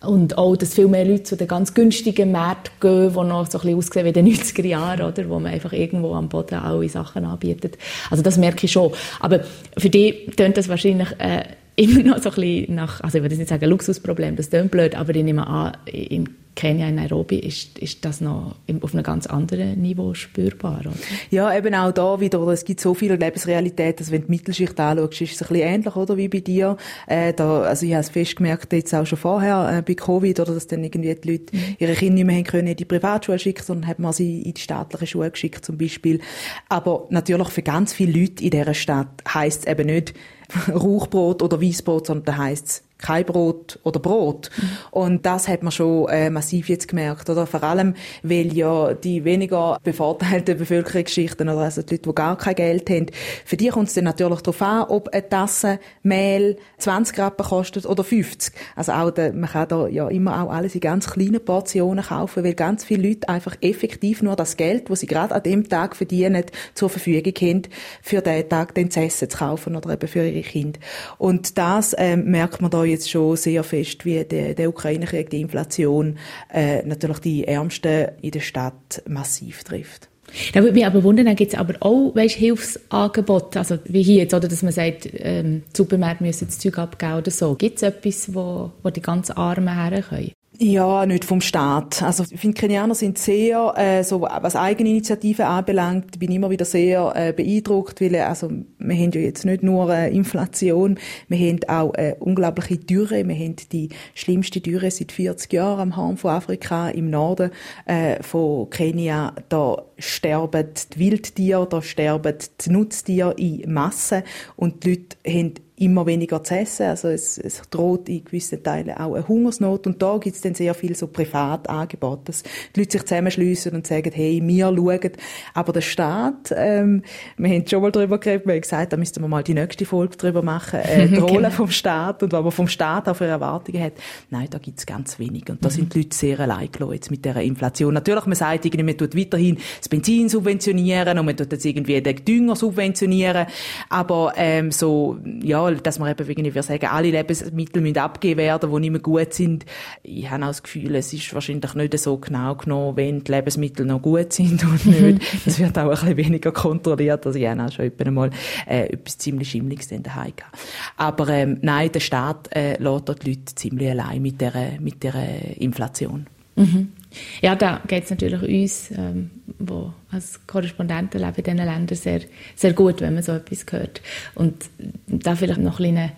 Und 0.00 0.38
auch, 0.38 0.56
dass 0.56 0.74
viel 0.74 0.86
mehr 0.86 1.04
Leute 1.04 1.24
zu 1.24 1.36
den 1.36 1.48
ganz 1.48 1.74
günstigen 1.74 2.30
Märkten 2.30 2.72
gehen, 2.80 3.12
die 3.12 3.14
noch 3.14 3.50
so 3.50 3.58
ein 3.58 3.62
bisschen 3.62 3.78
aussehen 3.78 4.04
wie 4.04 4.08
in 4.08 4.14
den 4.14 4.28
90er 4.28 4.66
Jahren, 4.66 5.02
oder? 5.02 5.28
Wo 5.28 5.40
man 5.40 5.52
einfach 5.52 5.72
irgendwo 5.72 6.14
am 6.14 6.28
Boden 6.28 6.56
alle 6.56 6.88
Sachen 6.88 7.24
anbietet. 7.24 7.78
Also 8.10 8.22
das 8.22 8.38
merke 8.38 8.66
ich 8.66 8.72
schon. 8.72 8.92
Aber 9.18 9.40
für 9.76 9.90
die 9.90 10.26
tönt 10.36 10.56
das 10.56 10.68
wahrscheinlich 10.68 11.08
äh, 11.18 11.42
immer 11.76 12.02
noch 12.02 12.22
so 12.22 12.30
ein 12.30 12.34
bisschen 12.36 12.74
nach, 12.76 13.00
also 13.00 13.18
ich 13.18 13.24
würde 13.24 13.36
nicht 13.36 13.48
sagen 13.48 13.68
Luxusproblem, 13.68 14.36
das 14.36 14.50
tönt 14.50 14.70
blöd, 14.70 14.94
aber 14.94 15.14
ich 15.16 15.24
nehme 15.24 15.46
an, 15.46 15.76
in 15.86 16.28
Kenia, 16.54 16.88
in 16.88 16.96
Nairobi, 16.96 17.38
ist, 17.38 17.78
ist 17.78 18.04
das 18.04 18.20
noch 18.20 18.56
auf 18.82 18.94
einem 18.94 19.02
ganz 19.02 19.26
anderen 19.26 19.80
Niveau 19.80 20.14
spürbar. 20.14 20.80
Oder? 20.80 20.92
Ja, 21.30 21.56
eben 21.56 21.74
auch 21.74 21.92
da 21.92 22.20
wieder, 22.20 22.40
oder 22.40 22.52
es 22.52 22.64
gibt 22.64 22.80
so 22.80 22.94
viele 22.94 23.16
Lebensrealitäten, 23.16 23.96
dass 23.96 24.10
wenn 24.10 24.22
du 24.22 24.26
die 24.26 24.32
Mittelschicht 24.32 24.78
anschaust, 24.78 25.20
ist 25.20 25.34
es 25.34 25.42
ein 25.42 25.48
bisschen 25.48 25.68
ähnlich, 25.68 25.96
oder, 25.96 26.16
wie 26.16 26.28
bei 26.28 26.40
dir. 26.40 26.76
Äh, 27.06 27.32
da, 27.32 27.62
also 27.62 27.86
ich 27.86 27.92
habe 27.92 28.02
es 28.02 28.10
festgemerkt, 28.10 28.72
jetzt 28.72 28.94
auch 28.94 29.06
schon 29.06 29.18
vorher, 29.18 29.78
äh, 29.78 29.82
bei 29.82 29.94
Covid, 29.94 30.40
oder, 30.40 30.54
dass 30.54 30.66
dann 30.66 30.84
irgendwie 30.84 31.14
die 31.14 31.32
Leute 31.32 31.56
mhm. 31.56 31.76
ihre 31.78 31.94
Kinder 31.94 32.14
nicht 32.14 32.26
mehr 32.26 32.36
haben 32.36 32.44
können 32.44 32.68
in 32.68 32.76
die 32.76 32.84
Privatschule 32.84 33.38
schicken, 33.38 33.64
sondern 33.64 33.88
haben 33.88 34.02
man 34.02 34.12
sie 34.12 34.42
in 34.42 34.54
die 34.54 34.60
staatliche 34.60 35.06
Schule 35.06 35.30
geschickt, 35.30 35.64
zum 35.64 35.78
Beispiel. 35.78 36.20
Aber 36.68 37.06
natürlich 37.10 37.48
für 37.48 37.62
ganz 37.62 37.92
viele 37.92 38.20
Leute 38.20 38.44
in 38.44 38.50
dieser 38.50 38.74
Stadt 38.74 39.22
heisst 39.32 39.66
es 39.66 39.72
eben 39.72 39.86
nicht, 39.86 40.14
Rauchbrot 40.68 41.42
oder 41.42 41.62
Weißbrot, 41.62 42.06
sondern 42.06 42.24
da 42.24 42.36
heisst 42.36 42.66
es 42.66 42.82
kein 43.02 43.24
Brot 43.26 43.78
oder 43.82 44.00
Brot. 44.00 44.50
Und 44.90 45.26
das 45.26 45.48
hat 45.48 45.62
man 45.62 45.72
schon 45.72 46.08
äh, 46.08 46.30
massiv 46.30 46.68
jetzt 46.68 46.88
gemerkt, 46.88 47.28
oder? 47.28 47.46
Vor 47.46 47.62
allem, 47.62 47.94
weil 48.22 48.52
ja 48.56 48.94
die 48.94 49.24
weniger 49.24 49.78
bevorteilten 49.82 50.56
Bevölkerungsschichten, 50.56 51.48
oder 51.48 51.58
also 51.58 51.82
die 51.82 51.94
Leute, 51.94 52.08
die 52.08 52.14
gar 52.14 52.38
kein 52.38 52.54
Geld 52.54 52.88
haben, 52.88 53.06
für 53.44 53.56
die 53.56 53.68
kommt 53.68 53.88
es 53.88 53.94
dann 53.94 54.04
natürlich 54.04 54.40
darauf 54.40 54.62
an, 54.62 54.84
ob 54.88 55.08
eine 55.08 55.28
Tasse 55.28 55.78
Mehl 56.02 56.56
20 56.78 57.18
Rappen 57.18 57.44
kostet 57.44 57.86
oder 57.86 58.04
50. 58.04 58.54
Also 58.76 58.92
auch 58.92 59.10
der, 59.10 59.32
man 59.32 59.50
kann 59.50 59.68
da 59.68 59.86
ja 59.88 60.08
immer 60.08 60.42
auch 60.42 60.50
alles 60.50 60.74
in 60.74 60.80
ganz 60.80 61.10
kleinen 61.10 61.44
Portionen 61.44 62.04
kaufen, 62.04 62.44
weil 62.44 62.54
ganz 62.54 62.84
viele 62.84 63.08
Leute 63.08 63.28
einfach 63.28 63.56
effektiv 63.60 64.22
nur 64.22 64.36
das 64.36 64.56
Geld, 64.56 64.88
das 64.88 65.00
sie 65.00 65.06
gerade 65.06 65.34
an 65.34 65.42
dem 65.42 65.68
Tag 65.68 65.96
verdienen, 65.96 66.44
zur 66.74 66.90
Verfügung 66.90 67.32
haben, 67.34 67.62
für 68.02 68.20
den 68.20 68.48
Tag 68.48 68.74
den 68.74 68.90
zu 68.90 69.00
essen 69.00 69.28
zu 69.28 69.38
kaufen 69.38 69.76
oder 69.76 69.90
eben 69.90 70.08
für 70.08 70.26
ihre 70.26 70.42
Kinder. 70.42 70.78
Und 71.18 71.58
das 71.58 71.94
ähm, 71.98 72.24
merkt 72.24 72.60
man 72.60 72.70
da 72.70 72.84
jetzt 72.92 73.10
schon 73.10 73.36
sehr 73.36 73.64
fest, 73.64 74.04
wie 74.04 74.24
der, 74.24 74.54
der 74.54 74.68
Ukraine-Krieg, 74.68 75.30
die 75.30 75.40
Inflation, 75.40 76.18
äh, 76.52 76.82
natürlich 76.84 77.18
die 77.18 77.46
Ärmsten 77.46 78.08
in 78.20 78.30
der 78.30 78.40
Stadt 78.40 79.02
massiv 79.06 79.64
trifft. 79.64 80.08
Da 80.52 80.60
würde 80.62 80.74
mich 80.74 80.86
aber 80.86 81.02
wundern, 81.02 81.34
gibt 81.36 81.52
es 81.52 81.58
aber 81.58 81.74
auch 81.80 82.14
weißt, 82.14 82.36
Hilfsangebote, 82.36 83.58
also 83.58 83.78
wie 83.84 84.02
hier 84.02 84.22
jetzt, 84.22 84.34
oder, 84.34 84.48
dass 84.48 84.62
man 84.62 84.72
sagt, 84.72 85.08
ähm, 85.12 85.62
die 85.72 85.76
Supermärkte 85.76 86.24
müssen 86.24 86.46
das 86.46 86.58
Zeug 86.58 86.78
abgeben 86.78 87.18
oder 87.18 87.30
so. 87.30 87.54
Gibt 87.54 87.76
es 87.76 87.82
etwas, 87.82 88.34
wo, 88.34 88.70
wo 88.82 88.90
die 88.90 89.02
ganz 89.02 89.30
Armen 89.30 89.74
her 89.74 90.02
können? 90.02 90.32
Ja, 90.64 91.06
nicht 91.06 91.24
vom 91.24 91.40
Staat. 91.40 92.04
Also 92.04 92.22
ich 92.30 92.38
finde, 92.38 92.56
Kenianer 92.56 92.94
sind 92.94 93.18
sehr, 93.18 93.74
äh, 93.76 94.04
so 94.04 94.22
was 94.22 94.54
Eigeninitiative 94.54 95.44
anbelangt, 95.44 96.20
bin 96.20 96.30
immer 96.30 96.50
wieder 96.50 96.64
sehr 96.64 97.12
äh, 97.16 97.32
beeindruckt, 97.32 98.00
weil 98.00 98.14
also 98.14 98.48
wir 98.78 98.94
haben 98.94 99.10
ja 99.10 99.20
jetzt 99.22 99.44
nicht 99.44 99.64
nur 99.64 99.92
äh, 99.92 100.14
Inflation, 100.14 101.00
wir 101.26 101.38
haben 101.48 101.58
auch 101.66 101.94
äh, 101.94 102.14
unglaubliche 102.20 102.78
Dürre. 102.78 103.26
Wir 103.26 103.34
haben 103.34 103.56
die 103.72 103.88
schlimmste 104.14 104.60
Dürre 104.60 104.92
seit 104.92 105.10
40 105.10 105.52
Jahren 105.52 105.80
am 105.80 105.96
Horn 105.96 106.16
von 106.16 106.30
Afrika 106.30 106.90
im 106.90 107.10
Norden 107.10 107.50
äh, 107.86 108.22
von 108.22 108.70
Kenia. 108.70 109.34
Da 109.48 109.82
sterben 109.98 110.68
die 110.94 110.98
Wildtiere, 111.00 111.66
da 111.68 111.82
sterben 111.82 112.36
die 112.64 112.70
Nutztiere 112.70 113.34
in 113.36 113.72
Massen 113.72 114.22
und 114.54 114.84
die 114.84 114.90
Leute 114.90 115.16
haben 115.26 115.54
immer 115.82 116.06
weniger 116.06 116.42
zu 116.44 116.54
essen. 116.54 116.86
Also 116.86 117.08
es, 117.08 117.38
es 117.38 117.62
droht 117.70 118.08
in 118.08 118.24
gewissen 118.24 118.62
Teilen 118.62 118.96
auch 118.96 119.14
eine 119.14 119.26
Hungersnot. 119.26 119.86
Und 119.86 120.00
da 120.00 120.18
gibt 120.18 120.36
es 120.36 120.42
dann 120.42 120.54
sehr 120.54 120.74
viel 120.74 120.94
so 120.94 121.08
Privatangebote, 121.08 122.22
dass 122.26 122.42
die 122.42 122.80
Leute 122.80 122.92
sich 122.92 123.02
zusammenschliessen 123.02 123.74
und 123.74 123.86
sagen, 123.86 124.12
hey, 124.14 124.40
wir 124.44 124.66
schauen. 124.66 125.12
Aber 125.54 125.72
der 125.72 125.80
Staat, 125.80 126.54
ähm, 126.56 127.02
wir 127.36 127.50
haben 127.50 127.66
schon 127.66 127.82
mal 127.82 127.90
darüber 127.90 128.18
geredet, 128.18 128.46
wir 128.46 128.54
haben 128.54 128.60
gesagt, 128.60 128.92
da 128.92 128.96
müssten 128.96 129.20
wir 129.20 129.28
mal 129.28 129.42
die 129.42 129.54
nächste 129.54 129.84
Folge 129.84 130.16
darüber 130.16 130.42
machen, 130.42 130.80
äh, 130.80 131.08
die 131.08 131.16
Rolle 131.16 131.36
genau. 131.36 131.50
vom 131.50 131.70
Staat 131.70 132.22
und 132.22 132.32
was 132.32 132.42
man 132.42 132.52
vom 132.52 132.68
Staat 132.68 133.08
auch 133.08 133.16
für 133.16 133.26
Erwartungen 133.26 133.82
hat. 133.82 133.94
Nein, 134.30 134.46
da 134.50 134.58
gibt 134.58 134.78
es 134.78 134.86
ganz 134.86 135.18
wenig. 135.18 135.50
Und 135.50 135.64
da 135.64 135.68
mhm. 135.68 135.72
sind 135.72 135.94
die 135.94 135.98
Leute 135.98 136.16
sehr 136.16 136.38
allein 136.40 136.68
jetzt 136.92 137.10
mit 137.10 137.24
dieser 137.24 137.42
Inflation. 137.42 137.94
Natürlich, 137.94 138.26
man 138.26 138.34
sagt 138.34 138.64
irgendwie, 138.64 138.84
man 138.84 138.96
tut 138.96 139.16
weiterhin 139.16 139.58
das 139.78 139.88
Benzin 139.88 140.28
subventionieren 140.28 141.18
und 141.18 141.26
man 141.26 141.36
tut 141.36 141.50
jetzt 141.50 141.64
irgendwie 141.64 142.00
den 142.00 142.24
Dünger 142.24 142.56
subventionieren. 142.56 143.46
Aber 143.88 144.32
ähm, 144.36 144.70
so, 144.70 145.18
ja, 145.42 145.71
dass 145.76 145.98
man 145.98 146.10
eben, 146.10 146.28
wie 146.28 146.54
wir 146.54 146.62
sagen, 146.62 146.86
alle 146.86 147.10
Lebensmittel 147.10 147.82
müssen 147.82 147.98
abgegeben 147.98 148.38
werden, 148.38 148.70
die 148.70 148.80
nicht 148.80 148.90
mehr 148.90 149.00
gut 149.00 149.32
sind. 149.32 149.64
Ich 150.02 150.30
habe 150.30 150.44
auch 150.44 150.48
das 150.48 150.62
Gefühl, 150.62 150.94
es 150.94 151.12
ist 151.12 151.32
wahrscheinlich 151.34 151.74
nicht 151.74 151.98
so 151.98 152.18
genau 152.18 152.54
genommen, 152.54 152.96
wenn 152.96 153.24
die 153.24 153.30
Lebensmittel 153.30 153.86
noch 153.86 154.02
gut 154.02 154.32
sind 154.32 154.64
und 154.64 154.86
nicht. 155.00 155.22
Es 155.46 155.58
wird 155.58 155.78
auch 155.78 155.84
ein 155.84 155.90
bisschen 155.90 156.16
weniger 156.16 156.52
kontrolliert. 156.52 157.26
Also 157.26 157.38
ich 157.38 157.46
habe 157.46 157.64
auch 157.64 157.72
schon 157.72 157.92
einmal 157.98 158.30
äh, 158.66 158.92
etwas 158.92 159.18
ziemlich 159.18 159.50
Schimmliges 159.50 159.88
daheim 159.88 160.32
gehabt. 160.36 160.58
Aber 160.96 161.28
ähm, 161.28 161.58
nein, 161.62 161.90
der 161.92 162.00
Staat 162.00 162.48
äh, 162.54 162.76
lässt 162.78 163.08
die 163.08 163.30
Leute 163.30 163.54
ziemlich 163.54 163.90
allein 163.90 164.22
mit 164.22 164.40
der, 164.40 164.52
mit 164.80 165.02
der 165.02 165.14
Inflation. 165.58 166.26
Mhm. 166.56 166.92
Ja, 167.40 167.54
da 167.54 167.80
geht 167.86 168.04
es 168.04 168.10
natürlich 168.10 168.42
uns, 168.42 168.90
ähm, 168.96 169.30
wo 169.58 169.92
als 170.10 170.46
Korrespondenten 170.46 171.20
leben 171.20 171.36
in 171.36 171.44
diesen 171.44 171.56
Ländern, 171.56 171.96
sehr, 171.96 172.20
sehr 172.54 172.72
gut, 172.72 173.00
wenn 173.00 173.14
man 173.14 173.22
so 173.22 173.32
etwas 173.32 173.64
hört. 173.70 174.00
Und 174.34 174.70
da 175.06 175.34
vielleicht 175.36 175.60
noch 175.60 175.78
ein 175.78 175.84
kleiner 175.94 176.12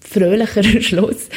fröhlicherer 0.00 0.80
Schluss. 0.80 1.28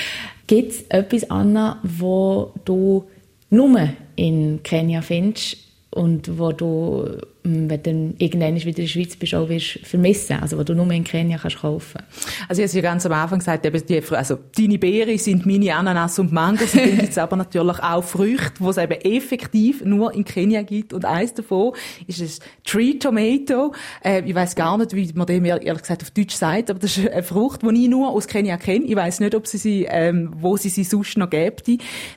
Gibt 0.48 0.72
es 0.72 0.82
etwas, 0.90 1.30
Anna, 1.30 1.80
wo 1.84 2.54
du 2.66 3.08
nur 3.50 3.90
in 4.16 4.64
Kenia 4.64 5.02
findest 5.02 5.58
und 5.92 6.38
wo 6.38 6.52
du 6.52 7.18
wenn 7.44 7.84
du 7.84 8.14
irgendwann 8.20 8.56
wieder 8.56 8.68
in 8.68 8.76
der 8.76 8.88
Schweiz 8.88 9.16
bist, 9.16 9.34
auch 9.34 9.50
wirst 9.50 9.80
vermissen, 9.84 10.38
also 10.42 10.60
wo 10.60 10.64
du 10.64 10.76
nur 10.76 10.90
in 10.92 11.04
Kenia 11.04 11.40
kannst 11.40 11.60
kaufen. 11.60 12.02
Also 12.48 12.62
ich 12.62 12.70
habe 12.70 12.78
ja 12.78 12.84
ganz 12.84 13.06
am 13.06 13.14
Anfang 13.14 13.40
gesagt, 13.40 13.66
die, 13.66 14.02
also 14.12 14.38
deine 14.58 14.78
Beeren 14.78 15.18
sind 15.18 15.46
meine 15.46 15.74
Ananas 15.76 16.20
und 16.20 16.32
Mangos, 16.32 16.72
gibt 16.74 17.10
es 17.10 17.18
aber 17.18 17.36
natürlich 17.36 17.80
auch 17.80 18.04
Früchte, 18.04 18.54
die 18.60 18.66
es 18.66 18.78
eben 18.78 19.02
effektiv 19.02 19.84
nur 19.84 20.14
in 20.14 20.24
Kenia 20.24 20.62
gibt 20.62 20.94
und 20.94 21.04
eins 21.06 21.34
davon 21.34 21.74
ist 22.06 22.22
das 22.22 22.40
Tree 22.64 22.94
Tomato. 22.94 23.74
Äh, 24.04 24.22
ich 24.26 24.36
weiß 24.36 24.56
gar 24.56 24.78
nicht, 24.78 24.96
wie 24.96 25.12
man 25.16 25.26
dem 25.26 25.46
ehrlich 25.46 25.82
gesagt 25.82 26.04
auf 26.04 26.12
Deutsch 26.12 26.36
sagt, 26.36 26.70
aber 26.70 26.80
das 26.80 26.98
ist 26.98 27.10
eine 27.10 27.24
Frucht, 27.24 27.64
die 27.64 27.84
ich 27.84 27.90
nur 27.90 28.10
aus 28.10 28.28
Kenia 28.28 28.58
kenne. 28.58 28.86
Ich 28.86 28.96
weiß 28.96 29.20
nicht, 29.20 29.34
ob 29.34 29.48
sie 29.48 29.58
sie, 29.58 29.88
ähm, 29.90 30.32
wo 30.38 30.58
sie 30.58 30.70
sie 30.70 30.84
sonst 30.84 31.18
noch 31.18 31.30
gibt. 31.30 31.70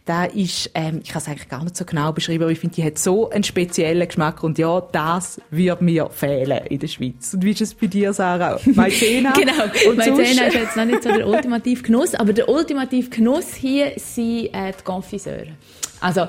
Da 0.05 0.25
ist, 0.25 0.71
ähm, 0.75 1.01
ich 1.03 1.11
kann 1.11 1.23
es 1.23 1.29
eigentlich 1.29 1.49
gar 1.49 1.65
nicht 1.65 1.77
so 1.77 1.85
genau 1.85 2.13
beschreiben, 2.13 2.43
aber 2.43 2.53
ich 2.53 2.59
finde, 2.59 2.77
die 2.77 2.85
hat 2.85 2.99
so 2.99 3.31
einen 3.31 3.45
speziellen 3.45 4.07
Geschmack 4.07 4.43
und 4.43 4.59
ja, 4.59 4.83
da 4.93 5.14
das 5.15 5.41
würde 5.51 5.85
mir 5.85 6.09
fehlen 6.11 6.61
in 6.69 6.79
der 6.79 6.89
Schweiz. 6.89 7.35
Und 7.35 7.45
wie 7.45 7.51
ist 7.51 7.61
es 7.61 7.75
bei 7.75 7.87
dir, 7.87 8.13
Sarah? 8.13 8.59
Maizena? 8.65 9.33
genau, 9.37 9.95
Maizena 9.97 10.47
ist 10.47 10.55
jetzt 10.55 10.77
noch 10.77 10.85
nicht 10.85 11.03
so 11.03 11.13
der 11.13 11.27
ultimative 11.27 11.83
Genuss, 11.83 12.15
aber 12.15 12.33
der 12.33 12.49
ultimative 12.49 13.11
Genuss 13.11 13.55
hier 13.55 13.93
sind 13.97 14.55
äh, 14.55 14.73
die 14.79 14.85
Confiseure. 14.85 15.53
Also 16.01 16.27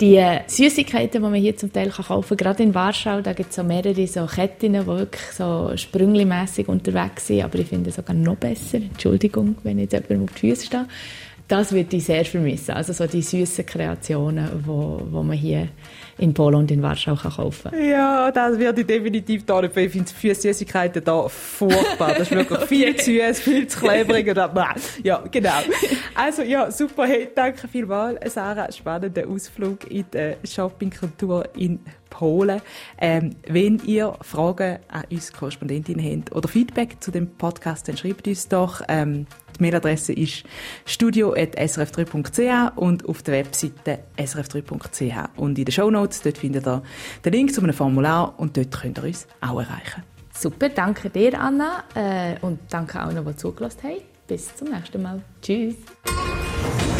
die 0.00 0.20
Süßigkeiten, 0.46 1.22
die 1.22 1.28
man 1.28 1.34
hier 1.34 1.56
zum 1.56 1.72
Teil 1.72 1.90
kaufen 1.90 2.28
kann, 2.28 2.36
gerade 2.36 2.62
in 2.62 2.74
Warschau, 2.74 3.20
da 3.20 3.34
gibt 3.34 3.50
es 3.50 3.56
so 3.56 3.62
mehrere 3.62 4.06
so 4.06 4.26
Ketten, 4.26 4.72
die 4.72 4.86
wirklich 4.86 5.30
so 5.32 5.70
sprünglimässig 5.76 6.68
unterwegs 6.68 7.26
sind, 7.26 7.44
aber 7.44 7.58
ich 7.58 7.68
finde 7.68 7.90
es 7.90 7.96
sogar 7.96 8.16
noch 8.16 8.36
besser. 8.36 8.78
Entschuldigung, 8.78 9.56
wenn 9.62 9.78
ich 9.78 9.92
jetzt 9.92 10.08
jemandem 10.08 10.24
auf 10.24 10.40
die 10.40 10.48
Füße 10.50 10.66
stehe. 10.66 10.86
Das 11.52 11.70
würde 11.70 11.98
ich 11.98 12.06
sehr 12.06 12.24
vermissen. 12.24 12.72
Also 12.72 12.94
so 12.94 13.06
die 13.06 13.20
süßen 13.20 13.66
Kreationen, 13.66 14.48
die 14.48 14.66
wo, 14.66 15.02
wo 15.10 15.22
man 15.22 15.36
hier 15.36 15.68
in 16.16 16.32
Polen 16.32 16.54
und 16.54 16.70
in 16.70 16.80
Warschau 16.80 17.14
kann 17.14 17.30
kaufen 17.30 17.70
kann. 17.70 17.84
Ja, 17.84 18.30
das 18.30 18.58
würde 18.58 18.80
ich 18.80 18.86
definitiv 18.86 19.44
da 19.44 19.60
nicht. 19.60 19.76
Ich 19.76 19.92
finde 19.92 20.10
für 20.10 20.34
Süßigkeiten 20.34 21.04
da 21.04 21.28
furchtbar. 21.28 22.14
Das 22.14 22.20
ist 22.22 22.30
wirklich 22.30 22.58
viel 22.68 22.96
zu 22.96 23.10
süß, 23.10 23.40
viel 23.40 23.66
zu 23.66 23.80
klebrig. 23.80 24.34
ja, 25.02 25.22
genau. 25.30 25.50
Also 26.14 26.40
ja, 26.40 26.70
super. 26.70 27.04
Hey, 27.04 27.28
danke 27.34 27.68
vielmals, 27.68 28.32
Sarah. 28.32 28.72
Spannender 28.72 29.28
Ausflug 29.28 29.90
in 29.90 30.06
die 30.10 30.34
Shoppingkultur 30.48 31.44
in 31.54 31.80
Polen. 32.12 32.60
Ähm, 32.98 33.36
wenn 33.48 33.80
ihr 33.84 34.14
Fragen 34.20 34.78
an 34.88 35.04
uns 35.10 35.32
Korrespondentinnen 35.32 36.04
habt 36.04 36.32
oder 36.32 36.46
Feedback 36.46 36.98
zu 37.00 37.10
dem 37.10 37.26
Podcast, 37.26 37.88
dann 37.88 37.96
schreibt 37.96 38.28
uns 38.28 38.48
doch. 38.48 38.82
Ähm, 38.88 39.26
die 39.58 39.62
Mailadresse 39.62 40.12
ist 40.12 40.44
studio.srf3.ch 40.84 42.76
und 42.76 43.08
auf 43.08 43.22
der 43.22 43.34
Webseite 43.34 44.00
srf3.ch. 44.18 45.38
Und 45.38 45.58
in 45.58 45.64
den 45.64 45.72
Shownotes, 45.72 46.22
dort 46.22 46.38
findet 46.38 46.66
ihr 46.66 46.82
den 47.24 47.32
Link 47.32 47.54
zu 47.54 47.62
einem 47.62 47.74
Formular 47.74 48.34
und 48.38 48.56
dort 48.56 48.70
könnt 48.70 48.98
ihr 48.98 49.04
uns 49.04 49.26
auch 49.40 49.58
erreichen. 49.60 50.02
Super, 50.32 50.68
danke 50.68 51.10
dir, 51.10 51.38
Anna. 51.40 51.84
Äh, 51.94 52.36
und 52.40 52.60
danke 52.70 53.00
allen, 53.00 53.24
die 53.24 53.36
zugelassen 53.36 53.82
haben. 53.84 54.00
Bis 54.26 54.54
zum 54.54 54.68
nächsten 54.68 55.02
Mal. 55.02 55.22
Tschüss. 55.40 55.76